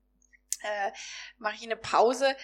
äh, 0.62 0.92
mache 1.38 1.56
ich 1.56 1.64
eine 1.64 1.78
Pause 1.78 2.36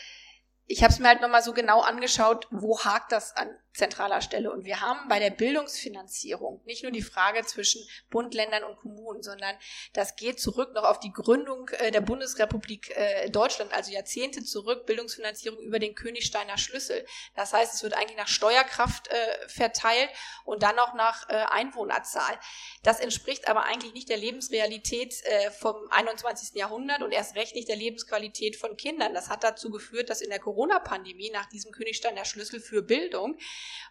ich 0.71 0.83
habe 0.83 0.93
es 0.93 0.99
mir 0.99 1.09
halt 1.09 1.21
nochmal 1.21 1.43
so 1.43 1.53
genau 1.53 1.81
angeschaut, 1.81 2.47
wo 2.49 2.79
hakt 2.79 3.11
das 3.11 3.35
an 3.35 3.49
zentraler 3.73 4.21
Stelle. 4.21 4.51
Und 4.51 4.65
wir 4.65 4.81
haben 4.81 5.07
bei 5.07 5.19
der 5.19 5.29
Bildungsfinanzierung 5.29 6.61
nicht 6.65 6.83
nur 6.83 6.91
die 6.91 7.01
Frage 7.01 7.45
zwischen 7.45 7.81
Bund, 8.09 8.33
Ländern 8.33 8.63
und 8.63 8.77
Kommunen, 8.77 9.23
sondern 9.23 9.55
das 9.93 10.15
geht 10.15 10.39
zurück 10.39 10.73
noch 10.73 10.83
auf 10.83 10.99
die 10.99 11.11
Gründung 11.11 11.69
äh, 11.69 11.91
der 11.91 12.01
Bundesrepublik 12.01 12.95
äh, 12.95 13.29
Deutschland, 13.29 13.73
also 13.73 13.91
Jahrzehnte 13.91 14.43
zurück, 14.43 14.85
Bildungsfinanzierung 14.85 15.59
über 15.59 15.79
den 15.79 15.95
Königsteiner 15.95 16.57
Schlüssel. 16.57 17.05
Das 17.35 17.53
heißt, 17.53 17.73
es 17.73 17.83
wird 17.83 17.93
eigentlich 17.93 18.17
nach 18.17 18.27
Steuerkraft 18.27 19.07
äh, 19.07 19.47
verteilt 19.47 20.09
und 20.45 20.63
dann 20.63 20.77
auch 20.79 20.93
nach 20.93 21.27
Einwohnerzahl. 21.29 22.37
Das 22.83 22.99
entspricht 22.99 23.47
aber 23.47 23.63
eigentlich 23.63 23.93
nicht 23.93 24.09
der 24.09 24.17
Lebensrealität 24.17 25.13
vom 25.59 25.75
21. 25.89 26.55
Jahrhundert 26.55 27.01
und 27.01 27.11
erst 27.11 27.35
recht 27.35 27.55
nicht 27.55 27.67
der 27.67 27.75
Lebensqualität 27.75 28.55
von 28.55 28.75
Kindern. 28.75 29.13
Das 29.13 29.29
hat 29.29 29.43
dazu 29.43 29.69
geführt, 29.69 30.09
dass 30.09 30.21
in 30.21 30.29
der 30.29 30.39
Corona-Pandemie 30.39 31.31
nach 31.31 31.47
diesem 31.47 31.71
Königsteiner 31.71 32.25
Schlüssel 32.25 32.59
für 32.59 32.81
Bildung 32.81 33.37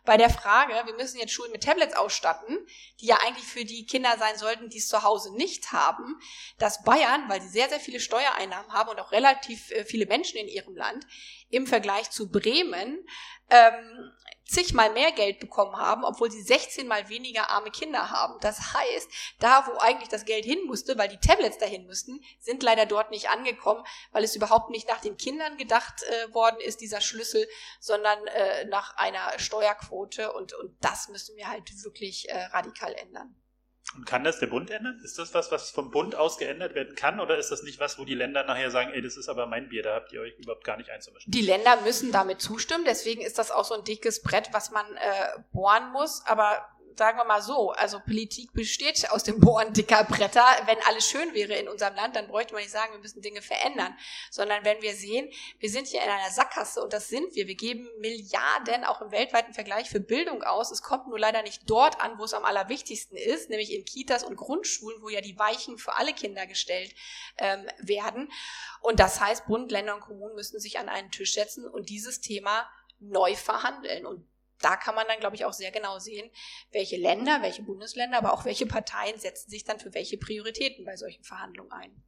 bei 0.05 0.17
der 0.17 0.31
Frage, 0.31 0.73
wir 0.87 0.95
müssen 0.95 1.19
jetzt 1.19 1.33
Schulen 1.33 1.53
mit 1.53 1.63
Tablets 1.63 1.95
ausstatten, 1.95 2.59
die 3.01 3.07
ja 3.07 3.19
eigentlich 3.25 3.45
für 3.45 3.65
die 3.65 3.87
Kinder 3.87 4.17
sein 4.19 4.37
sollten, 4.39 4.69
die 4.69 4.79
es 4.79 4.89
zu 4.89 5.03
Hause 5.03 5.35
nicht 5.35 5.73
haben, 5.73 6.21
dass 6.59 6.83
Bayern, 6.83 7.29
weil 7.29 7.43
sie 7.43 7.49
sehr, 7.49 7.69
sehr 7.69 7.81
viele 7.81 8.01
Steuereinnahmen 8.01 8.73
haben 8.73 8.91
und 8.91 9.01
auch 9.01 9.13
relativ 9.13 9.71
äh, 9.71 9.85
viele 9.85 10.07
Menschen 10.07 10.39
in 10.39 10.49
ihrem 10.49 10.75
Land, 10.75 11.07
im 11.51 11.67
Vergleich 11.67 12.11
zu 12.11 12.31
Bremen 12.31 13.07
ähm, 13.51 14.13
zigmal 14.51 14.91
mehr 14.93 15.13
Geld 15.13 15.39
bekommen 15.39 15.77
haben, 15.77 16.05
obwohl 16.05 16.31
sie 16.31 16.43
16 16.43 16.89
mal 16.89 17.09
weniger 17.09 17.51
arme 17.51 17.71
Kinder 17.71 18.11
haben. 18.11 18.35
Das 18.41 18.75
heißt, 18.75 19.09
da 19.39 19.67
wo 19.67 19.79
eigentlich 19.79 20.09
das 20.09 20.25
Geld 20.25 20.45
hin 20.45 20.65
musste, 20.67 20.99
weil 20.99 21.09
die 21.09 21.19
Tablets 21.19 21.59
dahin 21.59 21.87
müssten, 21.87 22.21
sind 22.41 22.63
leider 22.63 22.85
dort 22.85 23.11
nicht 23.13 23.29
angekommen, 23.29 23.85
weil 24.11 24.25
es 24.25 24.35
überhaupt 24.35 24.71
nicht 24.71 24.89
nach 24.89 25.01
den 25.01 25.17
Kindern 25.17 25.57
gedacht 25.57 26.03
äh, 26.03 26.35
worden 26.35 26.61
ist, 26.61 26.81
dieser 26.81 27.01
Schlüssel, 27.01 27.47
sondern 27.79 28.27
äh, 28.27 28.65
nach 28.65 28.97
einer 28.97 29.39
Steuerquote 29.39 30.33
und, 30.33 30.53
und 30.55 30.77
das 30.81 31.09
müssen 31.09 31.37
wir 31.37 31.49
halt 31.49 31.71
wirklich 31.85 32.29
äh, 32.29 32.37
radikal 32.47 32.93
ändern. 32.95 33.40
Und 33.97 34.07
kann 34.07 34.23
das 34.23 34.39
der 34.39 34.47
Bund 34.47 34.71
ändern? 34.71 35.01
Ist 35.03 35.19
das 35.19 35.35
was, 35.35 35.51
was 35.51 35.71
vom 35.71 35.91
Bund 35.91 36.15
aus 36.15 36.39
geändert 36.39 36.75
werden 36.75 36.95
kann? 36.95 37.19
Oder 37.19 37.39
ist 37.39 37.51
das 37.51 37.65
nicht 37.65 37.81
was, 37.81 37.99
wo 37.99 38.05
die 38.05 38.15
Länder 38.15 38.45
nachher 38.45 38.71
sagen, 38.71 38.93
ey, 38.93 39.03
das 39.03 39.17
ist 39.17 39.29
aber 39.29 39.47
mein 39.47 39.69
Bier, 39.69 39.83
da 39.83 39.95
habt 39.95 40.13
ihr 40.13 40.21
euch 40.21 40.39
überhaupt 40.39 40.65
gar 40.65 40.77
nicht 40.77 40.91
einzumischen? 40.91 41.31
Die 41.31 41.43
Länder 41.43 41.81
müssen 41.81 42.13
damit 42.13 42.41
zustimmen, 42.41 42.85
deswegen 42.87 43.21
ist 43.21 43.39
das 43.39 43.51
auch 43.51 43.65
so 43.65 43.75
ein 43.75 43.85
dickes 43.85 44.23
Brett, 44.23 44.51
was 44.53 44.71
man 44.71 44.87
äh, 44.97 45.41
bohren 45.53 45.91
muss. 45.93 46.23
Aber 46.27 46.65
sagen 46.97 47.19
wir 47.19 47.25
mal 47.25 47.43
so, 47.43 47.71
also 47.71 48.01
Politik 48.01 48.53
besteht 48.53 49.11
aus 49.11 49.23
dem 49.23 49.41
Bohren 49.41 49.73
dicker 49.73 50.05
Bretter. 50.05 50.45
Wenn 50.67 50.79
alles 50.87 51.09
schön 51.09 51.35
wäre 51.35 51.55
in 51.55 51.69
unserem 51.69 51.95
Land, 51.95 52.17
dann 52.17 52.29
bräuchte 52.29 52.53
man 52.53 52.63
nicht 52.63 52.73
sagen, 52.73 52.93
wir 52.93 53.01
müssen 53.01 53.23
Dinge 53.23 53.43
verändern, 53.43 53.97
sondern 54.31 54.65
wenn 54.65 54.83
wir 54.83 54.95
sehen, 54.95 55.31
wir 55.59 55.71
sind 55.71 55.87
hier 55.87 56.03
in 56.03 56.09
einer 56.09 56.31
Sackgasse 56.31 56.83
und 56.83 56.93
das 56.93 57.09
sind 57.09 57.35
wir. 57.35 57.47
Wir 57.47 57.55
geben 57.55 57.89
Milliarden 57.99 58.85
auch 58.85 59.01
im 59.01 59.11
weltweiten 59.11 59.55
Vergleich 59.55 59.89
für 59.89 60.01
Bildung 60.01 60.43
aus. 60.43 60.71
Es 60.71 60.83
kommt 60.83 61.09
nur 61.09 61.19
leider 61.19 61.43
nicht 61.43 61.63
dort 61.67 62.01
an, 62.01 62.19
wo 62.19 62.25
es 62.25 62.35
am 62.35 62.45
allerwichtigsten 62.45 63.17
ist, 63.17 63.51
nämlich 63.51 63.73
in 63.73 63.85
Kitas 63.85 64.23
und 64.23 64.37
Grundschulen, 64.37 65.03
wo 65.03 65.09
ja 65.09 65.21
die 65.21 65.39
Weichen 65.39 65.79
für 65.79 65.97
alle 65.97 66.13
Kinder 66.13 66.47
gestellt 66.47 66.95
ähm, 67.39 67.67
werden. 67.79 68.31
Und 68.81 69.01
das 69.01 69.21
heißt, 69.21 69.47
Bund, 69.47 69.71
Länder 69.71 69.95
und 69.95 70.01
Kommunen 70.01 70.35
müssen 70.35 70.61
sich 70.61 70.79
an 70.79 70.89
einen 70.89 71.11
Tisch 71.11 71.35
setzen 71.35 71.67
und 71.67 71.89
dieses 71.89 72.21
Thema 72.21 72.69
neu 73.01 73.35
verhandeln. 73.35 74.07
Und 74.07 74.27
da 74.61 74.77
kann 74.77 74.95
man 74.95 75.07
dann, 75.09 75.21
glaube 75.21 75.37
ich, 75.37 75.45
auch 75.45 75.53
sehr 75.53 75.71
genau 75.71 75.99
sehen, 75.99 76.31
welche 76.73 76.97
Länder, 76.97 77.43
welche 77.43 77.63
Bundesländer, 77.63 78.19
aber 78.19 78.33
auch 78.33 78.45
welche 78.45 78.67
Parteien 78.67 79.19
setzen 79.19 79.51
sich 79.51 79.65
dann 79.65 79.81
für 79.81 79.93
welche 79.95 80.19
Prioritäten 80.19 80.85
bei 80.85 80.97
solchen 80.97 81.25
Verhandlungen 81.25 81.73
ein. 81.73 82.03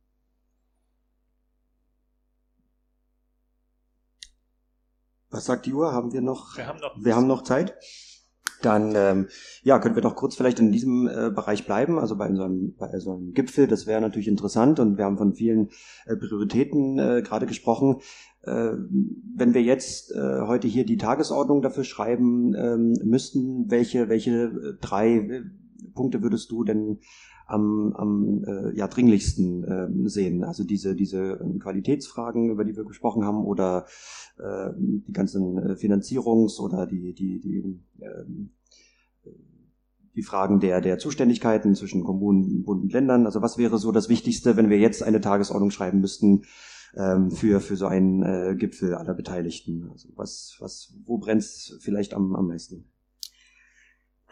Was 5.31 5.47
sagt 5.47 5.65
die 5.65 5.73
Uhr? 5.73 5.93
Haben 5.93 6.13
wir 6.13 6.21
noch? 6.21 6.57
Wir 6.59 6.67
haben 6.67 6.79
noch, 6.79 6.95
wir 6.99 7.17
haben 7.17 7.27
noch 7.27 7.43
Zeit. 7.43 7.75
Dann 8.63 8.95
ähm, 8.97 9.29
ja, 9.63 9.79
können 9.79 9.95
wir 9.95 10.03
doch 10.03 10.17
kurz 10.17 10.37
vielleicht 10.37 10.59
in 10.59 10.73
diesem 10.73 11.09
äh, 11.09 11.31
Bereich 11.31 11.67
bleiben, 11.67 11.99
also 11.99 12.17
bei 12.17 12.33
so 12.35 12.45
einem, 12.45 12.75
bei 12.79 12.99
so 12.99 13.13
einem 13.13 13.33
Gipfel, 13.33 13.67
das 13.67 13.87
wäre 13.87 14.01
natürlich 14.01 14.29
interessant 14.29 14.81
und 14.81 14.97
wir 14.97 15.05
haben 15.05 15.19
von 15.19 15.35
vielen 15.35 15.69
äh, 16.07 16.17
Prioritäten 16.17 16.99
äh, 16.99 17.23
gerade 17.23 17.47
gesprochen. 17.47 18.01
Äh, 18.43 18.73
wenn 19.37 19.55
wir 19.55 19.63
jetzt 19.63 20.13
äh, 20.13 20.41
heute 20.47 20.67
hier 20.67 20.85
die 20.85 20.97
Tagesordnung 20.97 21.63
dafür 21.63 21.85
schreiben 21.85 22.55
ähm, 22.55 22.95
müssten, 23.05 23.71
welche, 23.71 24.09
welche 24.09 24.31
äh, 24.31 24.75
drei 24.81 25.15
äh, 25.17 25.43
Punkte 25.95 26.23
würdest 26.23 26.51
du 26.51 26.65
denn 26.65 26.99
am, 27.47 27.93
am 27.95 28.45
äh, 28.45 28.77
ja, 28.77 28.89
dringlichsten 28.89 29.65
äh, 29.65 30.09
sehen? 30.09 30.45
Also 30.45 30.65
diese, 30.65 30.95
diese 30.95 31.41
ähm, 31.43 31.59
Qualitätsfragen, 31.59 32.51
über 32.51 32.65
die 32.65 32.77
wir 32.77 32.85
gesprochen 32.85 33.25
haben, 33.25 33.45
oder 33.45 33.87
äh, 34.39 34.71
die 34.77 35.13
ganzen 35.13 35.59
äh, 35.59 35.73
Finanzierungs- 35.75 36.61
oder 36.61 36.87
die, 36.87 37.15
die, 37.15 37.41
die 37.41 37.81
äh, 38.01 38.25
die 40.15 40.23
Fragen 40.23 40.61
der, 40.61 40.81
der 40.81 40.99
Zuständigkeiten 40.99 41.75
zwischen 41.75 42.05
Kommunen, 42.05 42.65
Bund 42.65 42.83
und 42.83 42.93
Ländern. 42.93 43.27
Also 43.27 43.41
was 43.41 43.59
wäre 43.59 43.79
so 43.79 43.93
das 43.93 44.09
Wichtigste, 44.09 44.57
wenn 44.57 44.71
wir 44.71 44.79
jetzt 44.79 45.03
eine 45.03 45.21
Tagesordnung 45.21 45.71
schreiben 45.71 46.01
müssten 46.01 46.43
ähm, 46.97 47.31
für, 47.31 47.61
für 47.61 47.77
so 47.77 47.87
einen 47.87 48.23
äh, 48.23 48.55
Gipfel 48.57 48.95
aller 48.95 49.15
Beteiligten? 49.15 49.89
Also 49.91 50.09
was, 50.15 50.57
was, 50.59 50.95
wo 51.07 51.19
brennt 51.19 51.43
es 51.43 51.79
vielleicht 51.81 52.15
am, 52.15 52.37
am 52.37 52.49
meisten? 52.49 52.92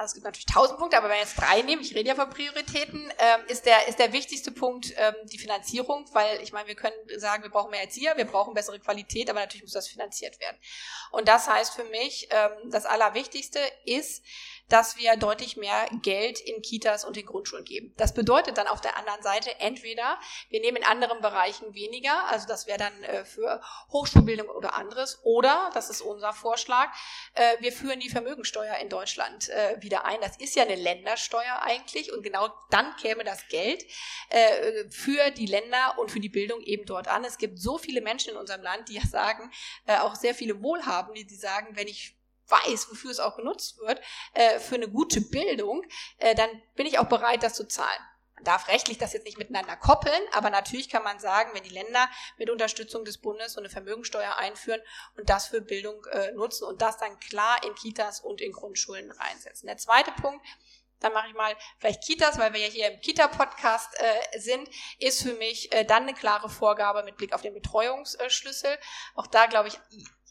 Also 0.01 0.13
es 0.13 0.15
gibt 0.15 0.25
natürlich 0.25 0.47
tausend 0.47 0.79
Punkte, 0.79 0.97
aber 0.97 1.11
wenn 1.11 1.17
wir 1.17 1.21
jetzt 1.21 1.39
drei 1.39 1.61
nehmen, 1.61 1.83
ich 1.83 1.95
rede 1.95 2.09
ja 2.09 2.15
von 2.15 2.31
Prioritäten, 2.31 3.13
ähm, 3.19 3.41
ist, 3.49 3.67
der, 3.67 3.87
ist 3.87 3.99
der 3.99 4.15
wichtigste 4.15 4.51
Punkt 4.51 4.95
ähm, 4.97 5.15
die 5.25 5.37
Finanzierung, 5.37 6.09
weil 6.15 6.41
ich 6.41 6.55
meine, 6.55 6.69
wir 6.69 6.75
können 6.75 6.97
sagen, 7.19 7.43
wir 7.43 7.51
brauchen 7.51 7.71
mehr 7.71 7.83
Erzieher, 7.83 8.17
wir 8.17 8.25
brauchen 8.25 8.55
bessere 8.55 8.81
Qualität, 8.81 9.29
aber 9.29 9.41
natürlich 9.41 9.65
muss 9.65 9.75
das 9.75 9.89
finanziert 9.89 10.41
werden. 10.41 10.57
Und 11.11 11.29
das 11.29 11.51
heißt 11.51 11.75
für 11.75 11.85
mich, 11.85 12.29
ähm, 12.31 12.71
das 12.71 12.87
Allerwichtigste 12.87 13.59
ist, 13.85 14.25
dass 14.71 14.97
wir 14.97 15.17
deutlich 15.17 15.57
mehr 15.57 15.87
Geld 16.01 16.41
in 16.41 16.63
Kitas 16.63 17.05
und 17.05 17.17
in 17.17 17.27
Grundschulen 17.27 17.65
geben. 17.65 17.93
Das 17.97 18.15
bedeutet 18.15 18.57
dann 18.57 18.69
auf 18.69 18.81
der 18.81 18.97
anderen 18.97 19.21
Seite 19.23 19.59
entweder, 19.59 20.19
wir 20.49 20.61
nehmen 20.61 20.79
in 20.79 20.85
anderen 20.85 21.21
Bereichen 21.21 21.75
weniger, 21.75 22.27
also 22.29 22.47
das 22.47 22.67
wäre 22.67 22.79
dann 22.79 23.03
äh, 23.03 23.25
für 23.25 23.61
Hochschulbildung 23.93 24.49
oder 24.49 24.77
anderes, 24.77 25.19
oder, 25.25 25.71
das 25.75 25.91
ist 25.91 26.01
unser 26.01 26.33
Vorschlag, 26.33 26.89
äh, 27.35 27.57
wir 27.61 27.73
führen 27.73 28.01
die 28.01 28.09
Vermögensteuer 28.09 28.77
in 28.77 28.89
Deutschland 28.89 29.49
äh, 29.49 29.77
wieder 29.81 29.90
ein. 29.99 30.21
Das 30.21 30.37
ist 30.37 30.55
ja 30.57 30.65
eine 30.65 30.77
Ländersteuer 30.77 31.63
eigentlich 31.63 32.13
und 32.13 32.23
genau 32.23 32.49
dann 32.71 32.95
käme 32.97 33.25
das 33.25 33.47
Geld 33.49 33.85
äh, 34.31 34.89
für 34.91 35.31
die 35.31 35.47
Länder 35.47 35.99
und 35.99 36.11
für 36.11 36.21
die 36.21 36.29
Bildung 36.29 36.61
eben 36.63 36.87
dort 36.87 37.09
an. 37.09 37.25
Es 37.25 37.39
gibt 37.39 37.59
so 37.59 37.79
viele 37.79 38.01
Menschen 38.01 38.31
in 38.33 38.37
unserem 38.37 38.63
Land, 38.63 38.89
die 38.89 38.95
ja 38.95 39.07
sagen, 39.07 39.51
äh, 39.87 39.99
auch 39.99 40.15
sehr 40.15 40.35
viele 40.35 40.63
Wohlhabende, 40.63 41.25
die 41.25 41.37
sagen, 41.37 41.77
wenn 41.77 41.89
ich 41.89 42.17
weiß, 42.51 42.91
wofür 42.91 43.11
es 43.11 43.21
auch 43.21 43.37
genutzt 43.37 43.79
wird, 43.79 44.01
äh, 44.35 44.59
für 44.59 44.75
eine 44.75 44.89
gute 44.89 45.21
Bildung, 45.21 45.85
äh, 46.19 46.35
dann 46.35 46.51
bin 46.75 46.87
ich 46.87 46.99
auch 46.99 47.09
bereit, 47.09 47.43
das 47.43 47.55
zu 47.55 47.67
zahlen. 47.67 48.01
Darf 48.45 48.69
rechtlich 48.69 48.99
das 48.99 49.13
jetzt 49.13 49.25
nicht 49.25 49.39
miteinander 49.39 49.77
koppeln, 49.77 50.23
aber 50.33 50.51
natürlich 50.51 50.89
kann 50.89 51.03
man 51.03 51.19
sagen, 51.19 51.51
wenn 51.55 51.63
die 51.63 51.71
Länder 51.71 52.09
mit 52.39 52.51
Unterstützung 52.51 53.05
des 53.05 53.19
Bundes 53.19 53.55
so 53.55 53.61
eine 53.61 53.71
Vermögensteuer 53.71 54.37
einführen 54.37 54.81
und 55.17 55.29
das 55.29 55.49
für 55.49 55.61
Bildung 55.61 56.05
äh, 56.07 56.33
nutzen 56.33 56.65
und 56.65 56.83
das 56.83 56.99
dann 56.99 57.19
klar 57.21 57.63
in 57.65 57.75
Kitas 57.75 58.21
und 58.21 58.41
in 58.41 58.53
Grundschulen 58.53 59.11
reinsetzen. 59.11 59.67
Der 59.67 59.77
zweite 59.77 60.13
Punkt 60.13 60.45
dann 61.01 61.13
mache 61.15 61.29
ich 61.29 61.35
mal 61.35 61.57
vielleicht 61.79 62.05
Kitas, 62.05 62.39
weil 62.39 62.53
wir 62.53 62.61
ja 62.61 62.69
hier 62.69 62.93
im 62.93 63.01
Kita-Podcast 63.01 63.99
äh, 63.99 64.39
sind, 64.39 64.69
ist 64.99 65.23
für 65.23 65.33
mich 65.35 65.73
äh, 65.73 65.85
dann 65.85 66.05
eine 66.05 66.15
klare 66.15 66.49
Vorgabe 66.49 67.03
mit 67.03 67.17
Blick 67.17 67.33
auf 67.33 67.43
den 67.43 67.55
Betreuungsschlüssel. 67.55 68.79
Auch 69.15 69.27
da 69.27 69.47
glaube 69.47 69.69
ich, 69.69 69.79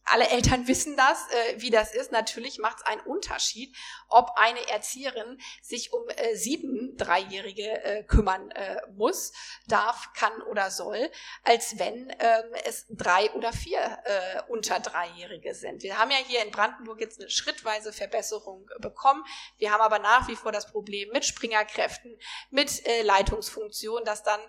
alle 0.09 0.29
Eltern 0.29 0.67
wissen 0.67 0.97
das, 0.97 1.27
äh, 1.29 1.61
wie 1.61 1.69
das 1.69 1.93
ist. 1.93 2.11
Natürlich 2.11 2.57
macht 2.59 2.77
es 2.77 2.85
einen 2.85 3.01
Unterschied, 3.01 3.75
ob 4.07 4.31
eine 4.35 4.67
Erzieherin 4.69 5.39
sich 5.61 5.93
um 5.93 6.07
äh, 6.09 6.35
sieben 6.35 6.97
Dreijährige 6.97 7.83
äh, 7.83 8.03
kümmern 8.03 8.51
äh, 8.51 8.77
muss, 8.95 9.31
darf, 9.67 10.13
kann 10.13 10.41
oder 10.43 10.71
soll, 10.71 11.11
als 11.43 11.77
wenn 11.77 12.09
ähm, 12.19 12.53
es 12.65 12.85
drei 12.89 13.31
oder 13.31 13.53
vier 13.53 13.79
äh, 13.79 14.41
unter 14.47 14.79
Dreijährige 14.79 15.53
sind. 15.53 15.83
Wir 15.83 15.97
haben 15.97 16.11
ja 16.11 16.17
hier 16.17 16.43
in 16.43 16.51
Brandenburg 16.51 16.99
jetzt 16.99 17.19
eine 17.19 17.29
schrittweise 17.29 17.93
Verbesserung 17.93 18.69
bekommen. 18.79 19.23
Wir 19.57 19.71
haben 19.71 19.81
aber 19.81 19.99
nach 19.99 20.27
wie 20.27 20.35
vor 20.35 20.51
das 20.51 20.71
Problem 20.71 21.09
mit 21.11 21.25
Springerkräften, 21.25 22.17
mit 22.49 22.85
äh, 22.87 23.03
Leitungsfunktion, 23.03 24.03
dass 24.03 24.23
dann 24.23 24.39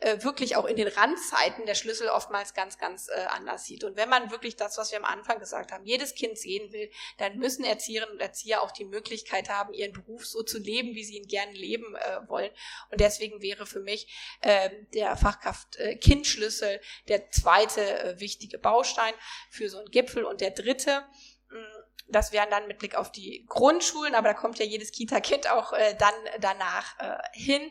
wirklich 0.00 0.56
auch 0.56 0.64
in 0.64 0.76
den 0.76 0.88
Randzeiten 0.88 1.66
der 1.66 1.74
Schlüssel 1.74 2.08
oftmals 2.08 2.54
ganz, 2.54 2.78
ganz 2.78 3.08
anders 3.08 3.64
sieht. 3.64 3.84
Und 3.84 3.96
wenn 3.96 4.08
man 4.08 4.30
wirklich 4.30 4.56
das, 4.56 4.78
was 4.78 4.90
wir 4.92 4.98
am 4.98 5.04
Anfang 5.08 5.38
gesagt 5.38 5.72
haben, 5.72 5.84
jedes 5.84 6.14
Kind 6.14 6.38
sehen 6.38 6.72
will, 6.72 6.90
dann 7.18 7.38
müssen 7.38 7.64
Erzieherinnen 7.64 8.14
und 8.14 8.20
Erzieher 8.20 8.62
auch 8.62 8.70
die 8.70 8.84
Möglichkeit 8.84 9.48
haben, 9.48 9.72
ihren 9.72 9.92
Beruf 9.92 10.26
so 10.26 10.42
zu 10.42 10.58
leben, 10.58 10.94
wie 10.94 11.04
sie 11.04 11.16
ihn 11.16 11.26
gerne 11.26 11.52
leben 11.52 11.94
äh, 11.96 12.28
wollen. 12.28 12.50
Und 12.90 13.00
deswegen 13.00 13.42
wäre 13.42 13.66
für 13.66 13.80
mich 13.80 14.08
äh, 14.40 14.70
der 14.94 15.16
Fachkraft-Kindschlüssel 15.16 16.76
äh, 16.76 16.80
der 17.08 17.30
zweite 17.30 17.80
äh, 17.80 18.20
wichtige 18.20 18.58
Baustein 18.58 19.14
für 19.50 19.68
so 19.68 19.78
einen 19.78 19.90
Gipfel. 19.90 20.24
Und 20.24 20.40
der 20.40 20.50
dritte, 20.50 21.04
mh, 21.50 21.87
das 22.08 22.32
wären 22.32 22.50
dann 22.50 22.66
mit 22.66 22.78
Blick 22.78 22.94
auf 22.94 23.12
die 23.12 23.44
Grundschulen, 23.48 24.14
aber 24.14 24.28
da 24.28 24.34
kommt 24.34 24.58
ja 24.58 24.64
jedes 24.64 24.92
Kita-Kind 24.92 25.50
auch 25.50 25.72
äh, 25.72 25.94
dann 25.98 26.14
danach 26.40 26.98
äh, 26.98 27.18
hin, 27.32 27.70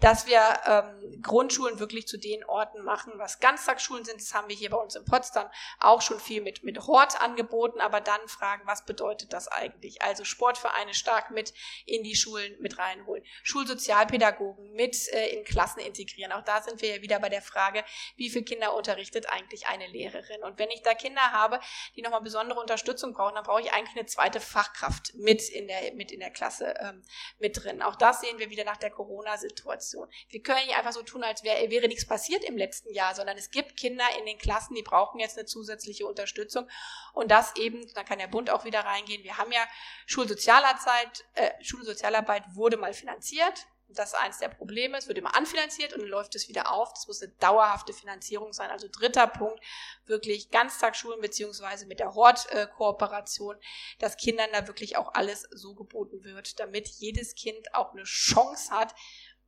dass 0.00 0.26
wir 0.26 0.40
ähm, 0.66 1.20
Grundschulen 1.22 1.78
wirklich 1.78 2.06
zu 2.06 2.16
den 2.16 2.44
Orten 2.44 2.82
machen, 2.82 3.12
was 3.16 3.40
Ganztagsschulen 3.40 4.04
sind. 4.04 4.20
Das 4.20 4.34
haben 4.34 4.48
wir 4.48 4.56
hier 4.56 4.70
bei 4.70 4.76
uns 4.76 4.94
in 4.94 5.04
Potsdam 5.04 5.48
auch 5.80 6.00
schon 6.00 6.20
viel 6.20 6.42
mit, 6.42 6.62
mit 6.62 6.86
Hort 6.86 7.20
angeboten, 7.20 7.80
aber 7.80 8.00
dann 8.00 8.20
fragen, 8.28 8.62
was 8.66 8.84
bedeutet 8.84 9.32
das 9.32 9.48
eigentlich? 9.48 10.02
Also 10.02 10.24
Sportvereine 10.24 10.94
stark 10.94 11.30
mit 11.30 11.52
in 11.84 12.04
die 12.04 12.14
Schulen 12.14 12.56
mit 12.60 12.78
reinholen, 12.78 13.24
Schulsozialpädagogen 13.42 14.72
mit 14.74 15.08
äh, 15.12 15.28
in 15.36 15.44
Klassen 15.44 15.80
integrieren. 15.80 16.32
Auch 16.32 16.42
da 16.42 16.62
sind 16.62 16.82
wir 16.82 16.96
ja 16.96 17.02
wieder 17.02 17.18
bei 17.18 17.28
der 17.28 17.42
Frage, 17.42 17.84
wie 18.16 18.30
viele 18.30 18.44
Kinder 18.44 18.74
unterrichtet 18.74 19.28
eigentlich 19.28 19.66
eine 19.66 19.88
Lehrerin? 19.88 20.42
Und 20.44 20.58
wenn 20.58 20.70
ich 20.70 20.82
da 20.82 20.94
Kinder 20.94 21.32
habe, 21.32 21.58
die 21.96 22.02
nochmal 22.02 22.22
besondere 22.22 22.60
Unterstützung 22.60 23.12
brauchen, 23.12 23.34
dann 23.34 23.44
brauche 23.44 23.60
ich 23.60 23.61
eigentlich 23.70 23.96
eine 23.96 24.06
zweite 24.06 24.40
Fachkraft 24.40 25.14
mit 25.14 25.48
in 25.48 25.68
der, 25.68 25.94
mit 25.94 26.10
in 26.10 26.20
der 26.20 26.30
Klasse 26.30 26.74
ähm, 26.80 27.02
mit 27.38 27.62
drin. 27.62 27.82
Auch 27.82 27.96
das 27.96 28.20
sehen 28.20 28.38
wir 28.38 28.50
wieder 28.50 28.64
nach 28.64 28.76
der 28.76 28.90
Corona-Situation. 28.90 30.08
Wir 30.28 30.42
können 30.42 30.64
nicht 30.66 30.76
einfach 30.76 30.92
so 30.92 31.02
tun, 31.02 31.22
als 31.22 31.44
wäre, 31.44 31.70
wäre 31.70 31.88
nichts 31.88 32.06
passiert 32.06 32.44
im 32.44 32.56
letzten 32.56 32.92
Jahr, 32.92 33.14
sondern 33.14 33.36
es 33.36 33.50
gibt 33.50 33.76
Kinder 33.76 34.04
in 34.18 34.26
den 34.26 34.38
Klassen, 34.38 34.74
die 34.74 34.82
brauchen 34.82 35.20
jetzt 35.20 35.38
eine 35.38 35.46
zusätzliche 35.46 36.06
Unterstützung. 36.06 36.68
Und 37.12 37.30
das 37.30 37.54
eben, 37.56 37.86
da 37.94 38.04
kann 38.04 38.18
der 38.18 38.28
Bund 38.28 38.50
auch 38.50 38.64
wieder 38.64 38.80
reingehen. 38.80 39.22
Wir 39.22 39.38
haben 39.38 39.52
ja 39.52 39.64
Schulsozialarbeit, 40.06 41.24
äh, 41.34 41.50
Schulsozialarbeit 41.62 42.44
wurde 42.54 42.76
mal 42.76 42.94
finanziert 42.94 43.66
das 43.98 44.10
ist 44.10 44.18
eins 44.18 44.38
der 44.38 44.48
Probleme. 44.48 44.96
Es 44.96 45.08
wird 45.08 45.18
immer 45.18 45.36
anfinanziert 45.36 45.92
und 45.92 46.00
dann 46.00 46.08
läuft 46.08 46.34
es 46.34 46.48
wieder 46.48 46.72
auf. 46.72 46.92
Das 46.92 47.06
muss 47.06 47.22
eine 47.22 47.32
dauerhafte 47.32 47.92
Finanzierung 47.92 48.52
sein. 48.52 48.70
Also 48.70 48.88
dritter 48.90 49.26
Punkt, 49.26 49.62
wirklich 50.06 50.50
Ganztagsschulen 50.50 51.20
beziehungsweise 51.20 51.86
mit 51.86 52.00
der 52.00 52.14
Hort-Kooperation, 52.14 53.56
dass 53.98 54.16
Kindern 54.16 54.50
da 54.52 54.66
wirklich 54.66 54.96
auch 54.96 55.14
alles 55.14 55.48
so 55.50 55.74
geboten 55.74 56.24
wird, 56.24 56.60
damit 56.60 56.88
jedes 56.88 57.34
Kind 57.34 57.74
auch 57.74 57.92
eine 57.92 58.04
Chance 58.04 58.70
hat, 58.70 58.94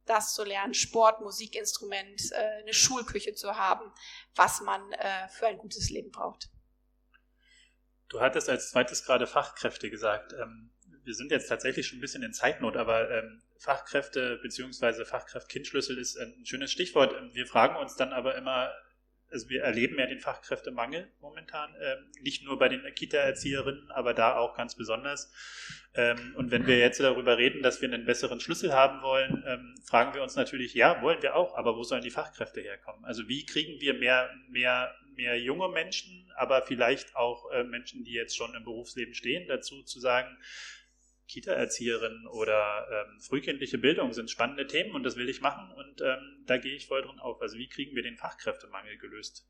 das 0.07 0.35
zu 0.35 0.44
lernen, 0.44 0.74
Sport, 0.74 1.20
Musikinstrument, 1.22 2.33
äh, 2.33 2.61
eine 2.61 2.74
Schulküche 2.74 3.35
zu 3.35 3.57
haben, 3.57 3.92
was 4.35 4.61
man 4.61 4.92
äh, 4.92 5.28
für 5.28 5.46
ein 5.46 5.59
gutes 5.59 5.90
Leben 5.90 6.11
braucht. 6.11 6.50
Du 8.09 8.20
hattest 8.20 8.48
als 8.48 8.70
zweites 8.70 9.04
gerade 9.04 9.26
Fachkräfte 9.26 9.90
gesagt. 9.90 10.35
Ähm, 10.35 10.73
wir 11.04 11.14
sind 11.14 11.30
jetzt 11.30 11.48
tatsächlich 11.48 11.86
schon 11.86 11.98
ein 11.98 12.00
bisschen 12.00 12.22
in 12.22 12.32
Zeitnot, 12.32 12.76
aber 12.76 13.10
ähm, 13.10 13.42
Fachkräfte 13.58 14.38
bzw. 14.42 15.04
Fachkraft-Kindschlüssel 15.04 15.98
ist 15.98 16.16
ein 16.16 16.44
schönes 16.44 16.72
Stichwort. 16.72 17.14
Wir 17.32 17.46
fragen 17.46 17.76
uns 17.76 17.96
dann 17.96 18.12
aber 18.12 18.36
immer, 18.36 18.72
also 19.30 19.48
wir 19.48 19.62
erleben 19.62 19.98
ja 19.98 20.06
den 20.06 20.20
Fachkräftemangel 20.20 21.10
momentan, 21.20 21.74
ähm, 21.80 22.10
nicht 22.20 22.44
nur 22.44 22.58
bei 22.58 22.68
den 22.68 22.82
Kita-Erzieherinnen, 22.94 23.90
aber 23.90 24.14
da 24.14 24.36
auch 24.36 24.56
ganz 24.56 24.76
besonders. 24.76 25.32
Ähm, 25.94 26.34
und 26.36 26.50
wenn 26.50 26.66
wir 26.66 26.78
jetzt 26.78 27.00
darüber 27.00 27.38
reden, 27.38 27.62
dass 27.62 27.80
wir 27.80 27.92
einen 27.92 28.04
besseren 28.04 28.40
Schlüssel 28.40 28.72
haben 28.72 29.02
wollen, 29.02 29.44
ähm, 29.46 29.74
fragen 29.84 30.14
wir 30.14 30.22
uns 30.22 30.36
natürlich, 30.36 30.74
ja, 30.74 31.02
wollen 31.02 31.22
wir 31.22 31.36
auch, 31.36 31.56
aber 31.56 31.76
wo 31.76 31.84
sollen 31.84 32.02
die 32.02 32.10
Fachkräfte 32.10 32.60
herkommen? 32.60 33.04
Also 33.04 33.28
wie 33.28 33.44
kriegen 33.46 33.80
wir 33.80 33.94
mehr, 33.94 34.30
mehr, 34.48 34.94
mehr 35.16 35.40
junge 35.40 35.68
Menschen, 35.68 36.32
aber 36.36 36.62
vielleicht 36.62 37.14
auch 37.16 37.50
äh, 37.52 37.64
Menschen, 37.64 38.04
die 38.04 38.12
jetzt 38.12 38.36
schon 38.36 38.54
im 38.54 38.64
Berufsleben 38.64 39.14
stehen, 39.14 39.46
dazu 39.48 39.82
zu 39.82 40.00
sagen, 40.00 40.36
Kita-Erzieherin 41.28 42.26
oder 42.26 42.87
ähm, 42.90 43.20
frühkindliche 43.20 43.78
Bildung 43.78 44.12
sind 44.12 44.30
spannende 44.30 44.66
Themen 44.66 44.94
und 44.94 45.02
das 45.04 45.16
will 45.16 45.28
ich 45.28 45.40
machen 45.40 45.72
und 45.72 46.00
ähm, 46.00 46.44
da 46.46 46.58
gehe 46.58 46.74
ich 46.74 46.87
voll 46.87 47.02
drin 47.02 47.18
auf. 47.18 47.40
Also 47.40 47.56
wie 47.56 47.68
kriegen 47.68 47.96
wir 47.96 48.02
den 48.02 48.16
Fachkräftemangel 48.16 48.98
gelöst? 48.98 49.46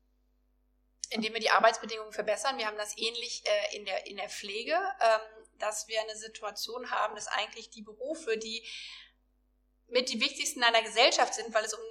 Indem 1.11 1.33
wir 1.33 1.39
die 1.39 1.51
Arbeitsbedingungen 1.51 2.13
verbessern. 2.13 2.57
Wir 2.57 2.65
haben 2.65 2.77
das 2.77 2.97
ähnlich 2.97 3.43
äh, 3.45 3.77
in, 3.77 3.85
der, 3.85 4.07
in 4.07 4.17
der 4.17 4.29
Pflege, 4.29 4.73
ähm, 4.73 5.45
dass 5.59 5.87
wir 5.87 6.01
eine 6.01 6.15
Situation 6.15 6.89
haben, 6.91 7.15
dass 7.15 7.27
eigentlich 7.27 7.69
die 7.69 7.83
Berufe, 7.83 8.37
die 8.37 8.65
mit 9.87 10.09
die 10.09 10.19
wichtigsten 10.19 10.59
in 10.59 10.65
einer 10.65 10.81
Gesellschaft 10.81 11.33
sind, 11.33 11.53
weil 11.53 11.63
es 11.63 11.73
um 11.73 11.81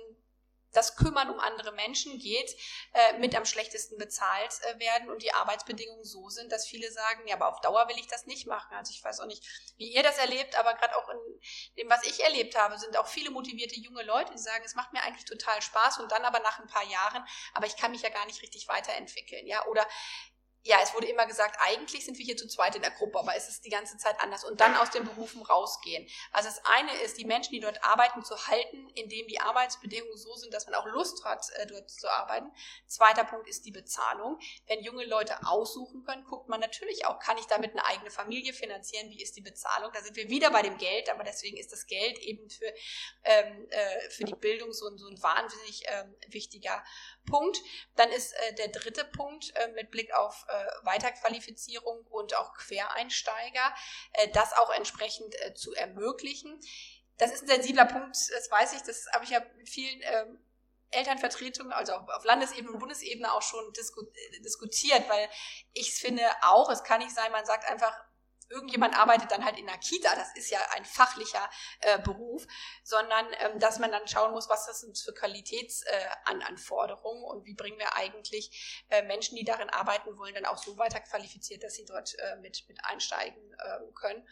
das 0.74 0.96
Kümmern 0.96 1.30
um 1.30 1.40
andere 1.40 1.72
Menschen 1.72 2.18
geht, 2.18 2.54
äh, 2.92 3.18
mit 3.18 3.34
am 3.34 3.44
schlechtesten 3.44 3.96
bezahlt 3.96 4.60
äh, 4.62 4.78
werden 4.78 5.10
und 5.10 5.22
die 5.22 5.32
Arbeitsbedingungen 5.32 6.04
so 6.04 6.28
sind, 6.28 6.52
dass 6.52 6.66
viele 6.66 6.90
sagen, 6.90 7.26
ja, 7.26 7.36
aber 7.36 7.48
auf 7.48 7.60
Dauer 7.60 7.88
will 7.88 7.98
ich 7.98 8.08
das 8.08 8.26
nicht 8.26 8.46
machen. 8.46 8.74
Also 8.74 8.92
ich 8.92 9.02
weiß 9.02 9.20
auch 9.20 9.26
nicht, 9.26 9.44
wie 9.76 9.92
ihr 9.92 10.02
das 10.02 10.18
erlebt, 10.18 10.58
aber 10.58 10.74
gerade 10.74 10.96
auch 10.96 11.08
in 11.08 11.18
dem, 11.78 11.90
was 11.90 12.04
ich 12.04 12.22
erlebt 12.22 12.56
habe, 12.56 12.78
sind 12.78 12.96
auch 12.96 13.06
viele 13.06 13.30
motivierte 13.30 13.78
junge 13.80 14.02
Leute, 14.02 14.32
die 14.32 14.38
sagen, 14.38 14.64
es 14.64 14.74
macht 14.74 14.92
mir 14.92 15.02
eigentlich 15.02 15.24
total 15.24 15.62
Spaß 15.62 15.98
und 15.98 16.12
dann 16.12 16.24
aber 16.24 16.40
nach 16.40 16.58
ein 16.58 16.68
paar 16.68 16.84
Jahren, 16.84 17.24
aber 17.54 17.66
ich 17.66 17.76
kann 17.76 17.92
mich 17.92 18.02
ja 18.02 18.10
gar 18.10 18.26
nicht 18.26 18.42
richtig 18.42 18.68
weiterentwickeln, 18.68 19.46
ja, 19.46 19.64
oder 19.66 19.86
ja, 20.66 20.78
es 20.82 20.94
wurde 20.94 21.06
immer 21.06 21.26
gesagt, 21.26 21.58
eigentlich 21.60 22.06
sind 22.06 22.16
wir 22.16 22.24
hier 22.24 22.38
zu 22.38 22.48
zweit 22.48 22.74
in 22.74 22.80
der 22.80 22.90
Gruppe, 22.90 23.18
aber 23.18 23.36
es 23.36 23.50
ist 23.50 23.66
die 23.66 23.70
ganze 23.70 23.98
Zeit 23.98 24.18
anders. 24.20 24.44
Und 24.44 24.62
dann 24.62 24.74
aus 24.76 24.88
den 24.88 25.04
Berufen 25.04 25.42
rausgehen. 25.42 26.08
Also 26.32 26.48
das 26.48 26.64
eine 26.64 26.90
ist, 27.02 27.18
die 27.18 27.26
Menschen, 27.26 27.52
die 27.52 27.60
dort 27.60 27.84
arbeiten, 27.84 28.24
zu 28.24 28.34
halten, 28.46 28.88
indem 28.94 29.28
die 29.28 29.38
Arbeitsbedingungen 29.40 30.16
so 30.16 30.34
sind, 30.36 30.54
dass 30.54 30.64
man 30.66 30.74
auch 30.76 30.86
Lust 30.86 31.22
hat, 31.26 31.44
äh, 31.56 31.66
dort 31.66 31.90
zu 31.90 32.10
arbeiten. 32.10 32.50
Zweiter 32.86 33.24
Punkt 33.24 33.46
ist 33.46 33.66
die 33.66 33.72
Bezahlung. 33.72 34.38
Wenn 34.66 34.82
junge 34.82 35.04
Leute 35.04 35.36
aussuchen 35.46 36.02
können, 36.02 36.24
guckt 36.24 36.48
man 36.48 36.60
natürlich 36.60 37.04
auch, 37.04 37.18
kann 37.18 37.36
ich 37.36 37.44
damit 37.44 37.72
eine 37.72 37.84
eigene 37.84 38.10
Familie 38.10 38.54
finanzieren? 38.54 39.10
Wie 39.10 39.22
ist 39.22 39.36
die 39.36 39.42
Bezahlung? 39.42 39.90
Da 39.92 40.02
sind 40.02 40.16
wir 40.16 40.30
wieder 40.30 40.50
bei 40.50 40.62
dem 40.62 40.78
Geld, 40.78 41.10
aber 41.10 41.24
deswegen 41.24 41.58
ist 41.58 41.72
das 41.72 41.86
Geld 41.86 42.18
eben 42.20 42.48
für, 42.48 42.72
ähm, 43.24 43.66
äh, 43.68 44.08
für 44.08 44.24
die 44.24 44.34
Bildung 44.34 44.72
so, 44.72 44.96
so 44.96 45.08
ein 45.08 45.22
wahnsinnig 45.22 45.82
ähm, 45.88 46.16
wichtiger 46.28 46.82
Punkt. 47.24 47.58
Dann 47.96 48.10
ist 48.10 48.32
äh, 48.32 48.54
der 48.54 48.68
dritte 48.68 49.04
Punkt 49.04 49.54
äh, 49.56 49.68
mit 49.68 49.90
Blick 49.90 50.14
auf 50.14 50.46
äh, 50.48 50.86
Weiterqualifizierung 50.86 52.06
und 52.06 52.36
auch 52.36 52.54
Quereinsteiger, 52.54 53.74
äh, 54.12 54.28
das 54.28 54.52
auch 54.52 54.70
entsprechend 54.70 55.34
äh, 55.42 55.54
zu 55.54 55.74
ermöglichen. 55.74 56.60
Das 57.18 57.32
ist 57.32 57.42
ein 57.42 57.48
sensibler 57.48 57.84
Punkt, 57.84 58.16
das 58.16 58.50
weiß 58.50 58.72
ich, 58.74 58.82
das 58.82 59.06
habe 59.12 59.24
ich 59.24 59.30
ja 59.30 59.40
mit 59.56 59.68
vielen 59.68 60.00
ähm, 60.02 60.44
Elternvertretungen, 60.90 61.72
also 61.72 61.92
auf 61.92 62.24
Landesebene 62.24 62.72
und 62.72 62.78
Bundesebene 62.78 63.32
auch 63.32 63.42
schon 63.42 63.72
disku 63.72 64.02
äh, 64.02 64.40
diskutiert, 64.40 65.08
weil 65.08 65.28
ich 65.72 65.94
finde 65.94 66.22
auch, 66.42 66.70
es 66.70 66.82
kann 66.82 67.00
nicht 67.00 67.14
sein, 67.14 67.30
man 67.32 67.44
sagt 67.44 67.68
einfach, 67.70 67.94
irgendjemand 68.54 68.98
arbeitet 68.98 69.30
dann 69.30 69.44
halt 69.44 69.58
in 69.58 69.66
der 69.66 69.76
Kita, 69.78 70.14
das 70.14 70.34
ist 70.36 70.50
ja 70.50 70.58
ein 70.74 70.84
fachlicher 70.84 71.48
äh, 71.80 71.98
Beruf, 71.98 72.46
sondern 72.82 73.26
ähm, 73.40 73.58
dass 73.58 73.78
man 73.78 73.90
dann 73.90 74.06
schauen 74.06 74.32
muss, 74.32 74.48
was 74.48 74.66
das 74.66 74.80
sind 74.80 74.98
für 74.98 75.12
Qualitätsanforderungen 75.12 77.24
äh, 77.24 77.26
und 77.26 77.44
wie 77.44 77.54
bringen 77.54 77.78
wir 77.78 77.96
eigentlich 77.96 78.84
äh, 78.90 79.02
Menschen, 79.02 79.36
die 79.36 79.44
darin 79.44 79.70
arbeiten 79.70 80.16
wollen, 80.16 80.34
dann 80.34 80.46
auch 80.46 80.58
so 80.58 80.78
weiter 80.78 81.00
qualifiziert, 81.00 81.64
dass 81.64 81.74
sie 81.74 81.84
dort 81.84 82.16
äh, 82.18 82.36
mit, 82.36 82.64
mit 82.68 82.78
einsteigen 82.84 83.42
äh, 83.54 83.80
können. 83.94 84.26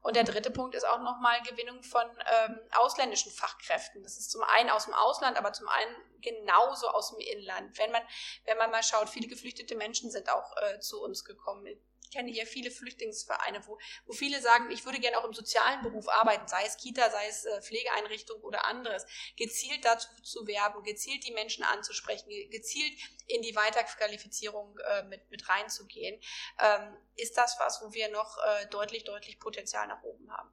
Und 0.00 0.14
der 0.14 0.24
dritte 0.24 0.52
Punkt 0.52 0.76
ist 0.76 0.86
auch 0.86 1.00
nochmal 1.00 1.42
Gewinnung 1.42 1.82
von 1.82 2.02
ähm, 2.02 2.60
ausländischen 2.76 3.32
Fachkräften. 3.32 4.04
Das 4.04 4.16
ist 4.16 4.30
zum 4.30 4.44
einen 4.44 4.70
aus 4.70 4.84
dem 4.84 4.94
Ausland, 4.94 5.36
aber 5.36 5.52
zum 5.52 5.66
einen 5.68 5.96
genauso 6.20 6.88
aus 6.88 7.10
dem 7.10 7.18
Inland. 7.18 7.76
Wenn 7.78 7.90
man, 7.90 8.02
wenn 8.44 8.58
man 8.58 8.70
mal 8.70 8.84
schaut, 8.84 9.08
viele 9.08 9.26
geflüchtete 9.26 9.74
Menschen 9.74 10.10
sind 10.10 10.30
auch 10.30 10.56
äh, 10.56 10.78
zu 10.78 11.02
uns 11.02 11.24
gekommen 11.24 11.66
ich 12.08 12.16
kenne 12.16 12.30
hier 12.30 12.46
viele 12.46 12.70
Flüchtlingsvereine, 12.70 13.60
wo, 13.66 13.78
wo 14.06 14.12
viele 14.12 14.40
sagen, 14.40 14.70
ich 14.70 14.84
würde 14.84 14.98
gerne 14.98 15.18
auch 15.18 15.24
im 15.24 15.34
sozialen 15.34 15.82
Beruf 15.82 16.08
arbeiten, 16.08 16.48
sei 16.48 16.64
es 16.66 16.76
Kita, 16.76 17.10
sei 17.10 17.28
es 17.28 17.44
äh, 17.44 17.60
Pflegeeinrichtung 17.60 18.40
oder 18.40 18.64
anderes. 18.66 19.04
Gezielt 19.36 19.84
dazu 19.84 20.08
zu 20.22 20.46
werben, 20.46 20.82
gezielt 20.84 21.26
die 21.26 21.32
Menschen 21.32 21.64
anzusprechen, 21.64 22.30
gezielt 22.50 22.92
in 23.26 23.42
die 23.42 23.54
Weiterqualifizierung 23.54 24.78
äh, 24.78 25.04
mit, 25.04 25.30
mit 25.30 25.48
reinzugehen, 25.48 26.18
ähm, 26.60 26.96
ist 27.16 27.36
das 27.36 27.56
was, 27.60 27.82
wo 27.82 27.92
wir 27.92 28.10
noch 28.10 28.38
äh, 28.38 28.66
deutlich, 28.68 29.04
deutlich 29.04 29.38
Potenzial 29.38 29.86
nach 29.86 30.02
oben 30.02 30.30
haben. 30.30 30.50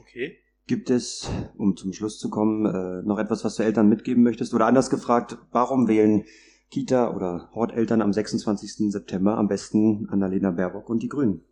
Okay. 0.00 0.42
Gibt 0.66 0.90
es, 0.90 1.30
um 1.56 1.76
zum 1.76 1.94
Schluss 1.94 2.18
zu 2.18 2.28
kommen, 2.28 2.66
äh, 2.66 3.02
noch 3.06 3.18
etwas, 3.18 3.42
was 3.42 3.56
du 3.56 3.62
Eltern 3.62 3.88
mitgeben 3.88 4.22
möchtest? 4.22 4.52
Oder 4.52 4.66
anders 4.66 4.90
gefragt, 4.90 5.38
warum 5.50 5.88
wählen 5.88 6.26
Kita- 6.70 7.14
oder 7.14 7.50
Horteltern 7.54 8.02
am 8.02 8.12
26. 8.12 8.90
September 8.92 9.36
am 9.36 9.48
besten 9.48 10.08
Annalena 10.10 10.50
Baerbock 10.50 10.88
und 10.90 11.02
die 11.02 11.08
Grünen? 11.08 11.44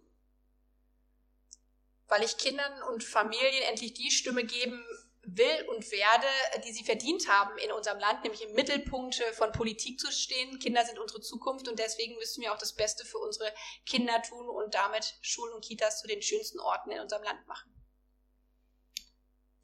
Weil 2.09 2.23
ich 2.23 2.37
Kindern 2.37 2.73
und 2.93 3.03
Familien 3.03 3.63
endlich 3.69 3.95
die 3.95 4.11
Stimme 4.11 4.45
geben 4.45 4.85
will 5.27 5.69
und 5.75 5.91
werde, 5.91 6.27
die 6.65 6.73
sie 6.73 6.85
verdient 6.85 7.29
haben 7.29 7.59
in 7.59 7.73
unserem 7.73 7.99
Land, 7.99 8.23
nämlich 8.23 8.45
im 8.45 8.55
Mittelpunkt 8.55 9.17
von 9.33 9.51
Politik 9.51 9.99
zu 9.99 10.13
stehen. 10.13 10.59
Kinder 10.61 10.85
sind 10.85 10.99
unsere 10.99 11.21
Zukunft 11.21 11.69
und 11.69 11.79
deswegen 11.79 12.15
müssen 12.17 12.43
wir 12.43 12.53
auch 12.53 12.59
das 12.59 12.75
Beste 12.75 13.05
für 13.05 13.19
unsere 13.19 13.53
Kinder 13.85 14.23
tun 14.23 14.49
und 14.49 14.75
damit 14.75 15.17
Schulen 15.23 15.53
und 15.55 15.65
Kitas 15.65 16.01
zu 16.01 16.07
den 16.07 16.23
schönsten 16.23 16.61
Orten 16.61 16.91
in 16.91 17.01
unserem 17.01 17.25
Land 17.25 17.47
machen. 17.49 17.73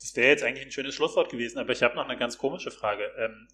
Das 0.01 0.17
wäre 0.17 0.31
jetzt 0.31 0.43
eigentlich 0.43 0.67
ein 0.67 0.73
schönes 0.73 0.97
Schlusswort 0.97 1.31
gewesen, 1.31 1.59
aber 1.59 1.71
ich 1.71 1.83
habe 1.85 1.95
noch 1.95 2.05
eine 2.05 2.19
ganz 2.19 2.37
komische 2.37 2.73
Frage. 2.73 3.05
Ähm, 3.19 3.47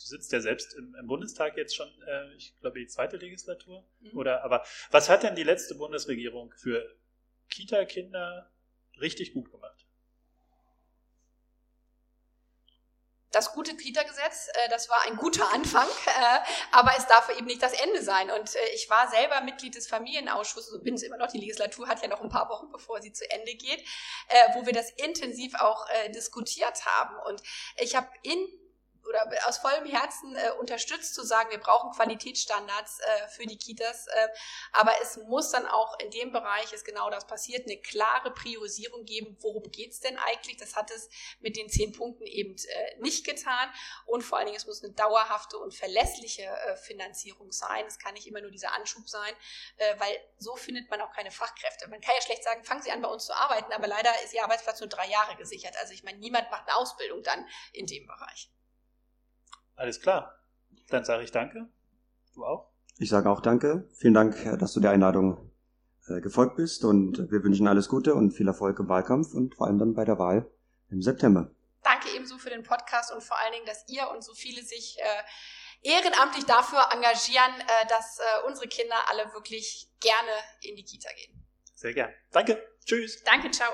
du 0.00 0.06
sitzt 0.06 0.32
ja 0.32 0.40
selbst 0.40 0.74
im, 0.74 0.94
im 0.94 1.06
Bundestag 1.06 1.56
jetzt 1.56 1.76
schon, 1.76 1.88
äh, 2.06 2.34
ich 2.34 2.58
glaube, 2.60 2.78
die 2.78 2.86
zweite 2.86 3.16
Legislatur. 3.16 3.84
Mhm. 4.00 4.16
Oder 4.16 4.44
aber 4.44 4.64
was 4.90 5.08
hat 5.08 5.22
denn 5.22 5.34
die 5.34 5.42
letzte 5.42 5.74
Bundesregierung 5.74 6.52
für 6.56 6.96
Kita-Kinder 7.50 8.50
richtig 9.00 9.34
gut 9.34 9.50
gemacht? 9.50 9.86
das 13.32 13.52
gute 13.52 13.76
Kita-Gesetz, 13.76 14.48
äh, 14.48 14.68
das 14.70 14.88
war 14.88 15.02
ein 15.06 15.16
guter 15.16 15.52
Anfang, 15.52 15.86
äh, 16.06 16.38
aber 16.72 16.92
es 16.98 17.06
darf 17.06 17.30
eben 17.36 17.46
nicht 17.46 17.62
das 17.62 17.72
Ende 17.72 18.02
sein. 18.02 18.30
Und 18.30 18.54
äh, 18.54 18.58
ich 18.74 18.90
war 18.90 19.08
selber 19.08 19.40
Mitglied 19.42 19.74
des 19.74 19.86
Familienausschusses 19.86 20.72
und 20.72 20.84
bin 20.84 20.94
es 20.94 21.02
immer 21.02 21.16
noch. 21.16 21.28
Die 21.28 21.38
Legislatur 21.38 21.88
hat 21.88 22.02
ja 22.02 22.08
noch 22.08 22.20
ein 22.20 22.28
paar 22.28 22.48
Wochen, 22.48 22.72
bevor 22.72 23.00
sie 23.00 23.12
zu 23.12 23.30
Ende 23.30 23.54
geht, 23.54 23.80
äh, 24.28 24.54
wo 24.54 24.66
wir 24.66 24.72
das 24.72 24.90
intensiv 24.90 25.54
auch 25.54 25.88
äh, 25.88 26.10
diskutiert 26.10 26.84
haben. 26.84 27.16
Und 27.28 27.42
ich 27.76 27.94
habe 27.94 28.08
in 28.22 28.59
oder 29.08 29.26
aus 29.46 29.58
vollem 29.58 29.86
Herzen 29.86 30.36
äh, 30.36 30.50
unterstützt 30.58 31.14
zu 31.14 31.24
sagen, 31.24 31.50
wir 31.50 31.58
brauchen 31.58 31.90
Qualitätsstandards 31.92 33.00
äh, 33.00 33.28
für 33.28 33.46
die 33.46 33.58
Kitas, 33.58 34.06
äh, 34.06 34.28
aber 34.72 34.92
es 35.02 35.16
muss 35.16 35.50
dann 35.50 35.66
auch 35.66 35.98
in 35.98 36.10
dem 36.10 36.32
Bereich, 36.32 36.72
ist 36.72 36.84
genau 36.84 37.10
das 37.10 37.26
passiert, 37.26 37.66
eine 37.66 37.76
klare 37.78 38.30
Priorisierung 38.32 39.04
geben, 39.04 39.36
worum 39.40 39.70
geht's 39.70 40.00
denn 40.00 40.18
eigentlich? 40.18 40.56
Das 40.56 40.76
hat 40.76 40.90
es 40.90 41.08
mit 41.40 41.56
den 41.56 41.68
zehn 41.68 41.92
Punkten 41.92 42.26
eben 42.26 42.56
äh, 42.56 42.96
nicht 42.98 43.24
getan 43.24 43.70
und 44.06 44.22
vor 44.22 44.38
allen 44.38 44.46
Dingen, 44.46 44.56
es 44.58 44.66
muss 44.66 44.82
eine 44.82 44.92
dauerhafte 44.92 45.58
und 45.58 45.74
verlässliche 45.74 46.42
äh, 46.42 46.76
Finanzierung 46.76 47.52
sein. 47.52 47.84
Es 47.86 47.98
kann 47.98 48.14
nicht 48.14 48.26
immer 48.26 48.40
nur 48.40 48.50
dieser 48.50 48.74
Anschub 48.74 49.08
sein, 49.08 49.34
äh, 49.76 49.98
weil 49.98 50.18
so 50.38 50.56
findet 50.56 50.90
man 50.90 51.00
auch 51.00 51.12
keine 51.12 51.30
Fachkräfte. 51.30 51.88
Man 51.88 52.00
kann 52.00 52.14
ja 52.14 52.22
schlecht 52.22 52.44
sagen, 52.44 52.64
fangen 52.64 52.82
Sie 52.82 52.90
an 52.90 53.02
bei 53.02 53.08
uns 53.08 53.26
zu 53.26 53.34
arbeiten, 53.34 53.72
aber 53.72 53.86
leider 53.86 54.10
ist 54.24 54.34
Ihr 54.34 54.42
Arbeitsplatz 54.42 54.80
nur 54.80 54.88
drei 54.88 55.08
Jahre 55.08 55.36
gesichert. 55.36 55.76
Also 55.78 55.92
ich 55.92 56.02
meine, 56.02 56.18
niemand 56.18 56.50
macht 56.50 56.68
eine 56.68 56.76
Ausbildung 56.76 57.22
dann 57.22 57.46
in 57.72 57.86
dem 57.86 58.06
Bereich. 58.06 58.50
Alles 59.76 60.00
klar. 60.00 60.38
Dann 60.88 61.04
sage 61.04 61.24
ich 61.24 61.32
danke. 61.32 61.68
Du 62.34 62.44
auch? 62.44 62.70
Ich 62.98 63.08
sage 63.08 63.30
auch 63.30 63.40
danke. 63.40 63.88
Vielen 63.94 64.14
Dank, 64.14 64.36
dass 64.58 64.72
du 64.72 64.80
der 64.80 64.90
Einladung 64.90 65.50
äh, 66.08 66.20
gefolgt 66.20 66.56
bist 66.56 66.84
und 66.84 67.30
wir 67.30 67.42
wünschen 67.42 67.66
alles 67.66 67.88
Gute 67.88 68.14
und 68.14 68.32
viel 68.32 68.46
Erfolg 68.46 68.78
im 68.78 68.88
Wahlkampf 68.88 69.32
und 69.34 69.54
vor 69.54 69.66
allem 69.66 69.78
dann 69.78 69.94
bei 69.94 70.04
der 70.04 70.18
Wahl 70.18 70.50
im 70.90 71.02
September. 71.02 71.50
Danke 71.82 72.08
ebenso 72.14 72.38
für 72.38 72.50
den 72.50 72.62
Podcast 72.62 73.12
und 73.12 73.22
vor 73.22 73.38
allen 73.38 73.52
Dingen, 73.52 73.66
dass 73.66 73.88
ihr 73.88 74.10
und 74.10 74.22
so 74.22 74.34
viele 74.34 74.62
sich 74.62 74.98
äh, 74.98 75.88
ehrenamtlich 75.88 76.44
dafür 76.44 76.80
engagieren, 76.92 77.52
äh, 77.60 77.86
dass 77.88 78.18
äh, 78.18 78.46
unsere 78.46 78.68
Kinder 78.68 78.96
alle 79.08 79.32
wirklich 79.32 79.88
gerne 80.00 80.30
in 80.62 80.76
die 80.76 80.84
Kita 80.84 81.08
gehen. 81.14 81.42
Sehr 81.74 81.94
gern. 81.94 82.12
Danke. 82.32 82.62
Tschüss. 82.84 83.22
Danke, 83.24 83.50
ciao. 83.50 83.72